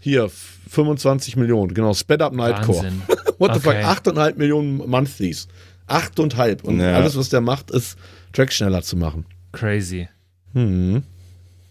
Hier, 0.00 0.30
25 0.70 1.36
Millionen. 1.36 1.74
Genau. 1.74 1.92
Sped-Up 1.92 2.32
Nightcore. 2.32 2.90
What 3.38 3.52
the 3.54 3.68
okay. 3.68 3.82
fuck? 3.82 4.06
8,5 4.14 4.36
Millionen 4.36 4.78
Monthlies. 4.78 5.46
8,5. 5.88 6.62
Und 6.62 6.80
ja. 6.80 6.94
alles, 6.94 7.18
was 7.18 7.28
der 7.28 7.42
macht, 7.42 7.70
ist, 7.70 7.98
Tracks 8.32 8.54
schneller 8.54 8.80
zu 8.80 8.96
machen. 8.96 9.26
Crazy. 9.52 10.08
Hm. 10.54 11.02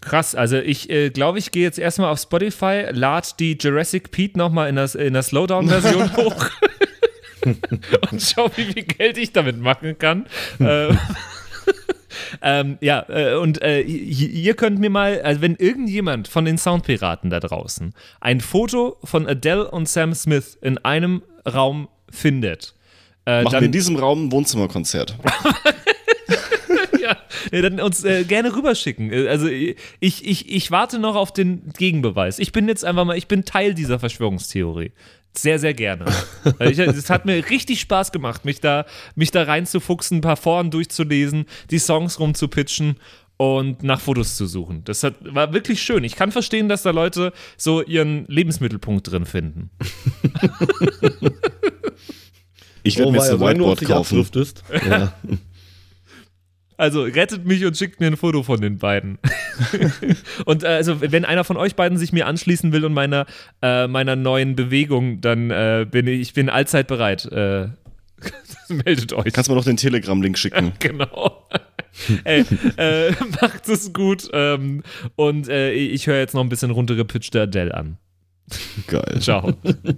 Krass, 0.00 0.34
also 0.34 0.56
ich 0.58 0.90
äh, 0.90 1.10
glaube, 1.10 1.38
ich 1.38 1.50
gehe 1.50 1.64
jetzt 1.64 1.78
erstmal 1.78 2.10
auf 2.10 2.20
Spotify, 2.20 2.86
lad 2.90 3.38
die 3.40 3.58
Jurassic 3.60 4.10
Pete 4.10 4.38
nochmal 4.38 4.68
in, 4.68 4.76
das, 4.76 4.94
in 4.94 5.12
der 5.12 5.22
Slowdown-Version 5.22 6.16
hoch 6.16 6.50
und 8.10 8.22
schau, 8.22 8.50
wie 8.56 8.64
viel 8.64 8.84
Geld 8.84 9.18
ich 9.18 9.32
damit 9.32 9.58
machen 9.60 9.98
kann. 9.98 10.26
äh, 10.60 10.94
ähm, 12.42 12.78
ja, 12.80 13.04
äh, 13.08 13.34
und 13.34 13.62
äh, 13.62 13.80
ihr 13.80 14.54
könnt 14.54 14.78
mir 14.78 14.90
mal, 14.90 15.20
also 15.22 15.40
wenn 15.40 15.56
irgendjemand 15.56 16.28
von 16.28 16.44
den 16.44 16.58
Soundpiraten 16.58 17.30
da 17.30 17.40
draußen 17.40 17.92
ein 18.20 18.40
Foto 18.40 18.96
von 19.04 19.26
Adele 19.26 19.70
und 19.70 19.88
Sam 19.88 20.14
Smith 20.14 20.56
in 20.60 20.78
einem 20.78 21.22
Raum 21.46 21.88
findet, 22.10 22.74
äh, 23.26 23.42
Machen 23.42 23.52
dann, 23.52 23.60
wir 23.62 23.66
in 23.66 23.72
diesem 23.72 23.96
Raum 23.96 24.26
ein 24.26 24.32
Wohnzimmerkonzert. 24.32 25.16
Dann 27.50 27.80
uns 27.80 28.04
äh, 28.04 28.24
gerne 28.24 28.54
rüberschicken. 28.54 29.12
Äh, 29.12 29.28
also 29.28 29.46
ich, 29.48 29.76
ich, 30.00 30.48
ich 30.50 30.70
warte 30.70 30.98
noch 30.98 31.16
auf 31.16 31.32
den 31.32 31.72
Gegenbeweis. 31.76 32.38
Ich 32.38 32.52
bin 32.52 32.68
jetzt 32.68 32.84
einfach 32.84 33.04
mal, 33.04 33.16
ich 33.16 33.28
bin 33.28 33.44
Teil 33.44 33.74
dieser 33.74 33.98
Verschwörungstheorie. 33.98 34.92
Sehr, 35.36 35.58
sehr 35.58 35.74
gerne. 35.74 36.06
Es 36.58 37.10
hat 37.10 37.26
mir 37.26 37.48
richtig 37.48 37.80
Spaß 37.80 38.12
gemacht, 38.12 38.44
mich 38.44 38.60
da, 38.60 38.86
mich 39.14 39.30
da 39.30 39.44
reinzufuchsen, 39.44 40.18
ein 40.18 40.22
paar 40.22 40.36
Foren 40.36 40.70
durchzulesen, 40.70 41.46
die 41.70 41.78
Songs 41.78 42.18
rumzupitchen 42.18 42.96
und 43.36 43.84
nach 43.84 44.00
Fotos 44.00 44.36
zu 44.36 44.46
suchen. 44.46 44.82
Das 44.84 45.02
hat, 45.04 45.14
war 45.20 45.52
wirklich 45.54 45.80
schön. 45.80 46.04
Ich 46.04 46.16
kann 46.16 46.32
verstehen, 46.32 46.68
dass 46.68 46.82
da 46.82 46.90
Leute 46.90 47.32
so 47.56 47.82
ihren 47.82 48.26
Lebensmittelpunkt 48.26 49.10
drin 49.10 49.26
finden. 49.26 49.70
ich 52.82 52.98
werde 52.98 53.08
oh, 53.08 53.12
mir 53.12 53.18
jetzt 53.18 53.30
ein 53.30 53.40
Whiteboard 53.40 53.80
kaufen. 53.84 54.26
Ja. 54.88 55.12
Also 56.78 57.02
rettet 57.02 57.44
mich 57.44 57.64
und 57.64 57.76
schickt 57.76 57.98
mir 57.98 58.06
ein 58.06 58.16
Foto 58.16 58.44
von 58.44 58.60
den 58.60 58.78
beiden. 58.78 59.18
und 60.44 60.62
äh, 60.62 60.68
also, 60.68 61.00
wenn 61.00 61.24
einer 61.24 61.42
von 61.42 61.56
euch 61.56 61.74
beiden 61.74 61.98
sich 61.98 62.12
mir 62.12 62.28
anschließen 62.28 62.70
will 62.72 62.84
und 62.84 62.94
meiner, 62.94 63.26
äh, 63.60 63.88
meiner 63.88 64.14
neuen 64.14 64.54
Bewegung, 64.54 65.20
dann 65.20 65.50
äh, 65.50 65.86
bin 65.90 66.06
ich, 66.06 66.20
ich 66.20 66.34
bin 66.34 66.48
allzeit 66.48 66.86
bereit. 66.86 67.26
Äh, 67.26 67.70
meldet 68.68 69.12
euch. 69.12 69.32
Kannst 69.32 69.48
du 69.48 69.52
mir 69.52 69.56
noch 69.56 69.64
den 69.64 69.76
Telegram-Link 69.76 70.38
schicken? 70.38 70.72
genau. 70.78 71.48
Ey, 72.22 72.44
äh, 72.76 73.10
macht 73.40 73.68
es 73.68 73.92
gut. 73.92 74.28
Ähm, 74.32 74.84
und 75.16 75.48
äh, 75.48 75.72
ich 75.72 76.06
höre 76.06 76.18
jetzt 76.18 76.34
noch 76.34 76.42
ein 76.42 76.48
bisschen 76.48 76.70
runtergepitchte 76.70 77.42
Adele 77.42 77.74
an. 77.74 77.98
Geil. 78.86 79.18
Ciao. 79.18 79.52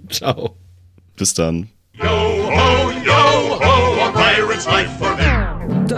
Ciao. 0.09 0.57
Bis 1.15 1.35
dann. 1.35 1.69
Yo, 1.93 2.49
pirate's 4.15 4.65
life 4.65 4.89
for 4.97 5.09
me. 5.09 5.10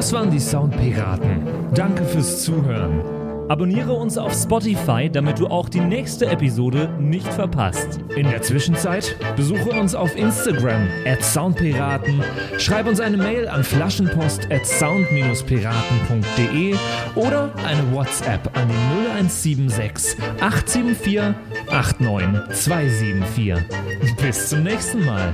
Das 0.03 0.11
waren 0.11 0.29
die 0.29 0.41
Soundpiraten. 0.41 1.47
Danke 1.73 2.03
fürs 2.03 2.43
Zuhören. 2.43 3.01
Abonniere 3.47 3.93
uns 3.93 4.17
auf 4.17 4.33
Spotify, 4.33 5.09
damit 5.09 5.39
du 5.39 5.47
auch 5.47 5.69
die 5.69 5.79
nächste 5.79 6.25
Episode 6.25 6.89
nicht 6.99 7.31
verpasst. 7.31 8.01
In 8.13 8.29
der 8.29 8.41
Zwischenzeit 8.41 9.15
besuche 9.37 9.69
uns 9.69 9.95
auf 9.95 10.17
Instagram 10.17 10.89
at 11.05 11.23
Soundpiraten, 11.23 12.21
schreib 12.57 12.87
uns 12.87 12.99
eine 12.99 13.15
Mail 13.15 13.47
an 13.47 13.63
flaschenpost 13.63 14.51
at 14.51 14.65
sound-piraten.de 14.65 16.75
oder 17.15 17.53
eine 17.65 17.93
WhatsApp 17.93 18.49
an 18.57 18.67
die 18.67 19.07
0176 19.07 20.21
874 20.41 21.33
89274. 21.69 23.53
Bis 24.21 24.49
zum 24.49 24.63
nächsten 24.63 25.05
Mal. 25.05 25.33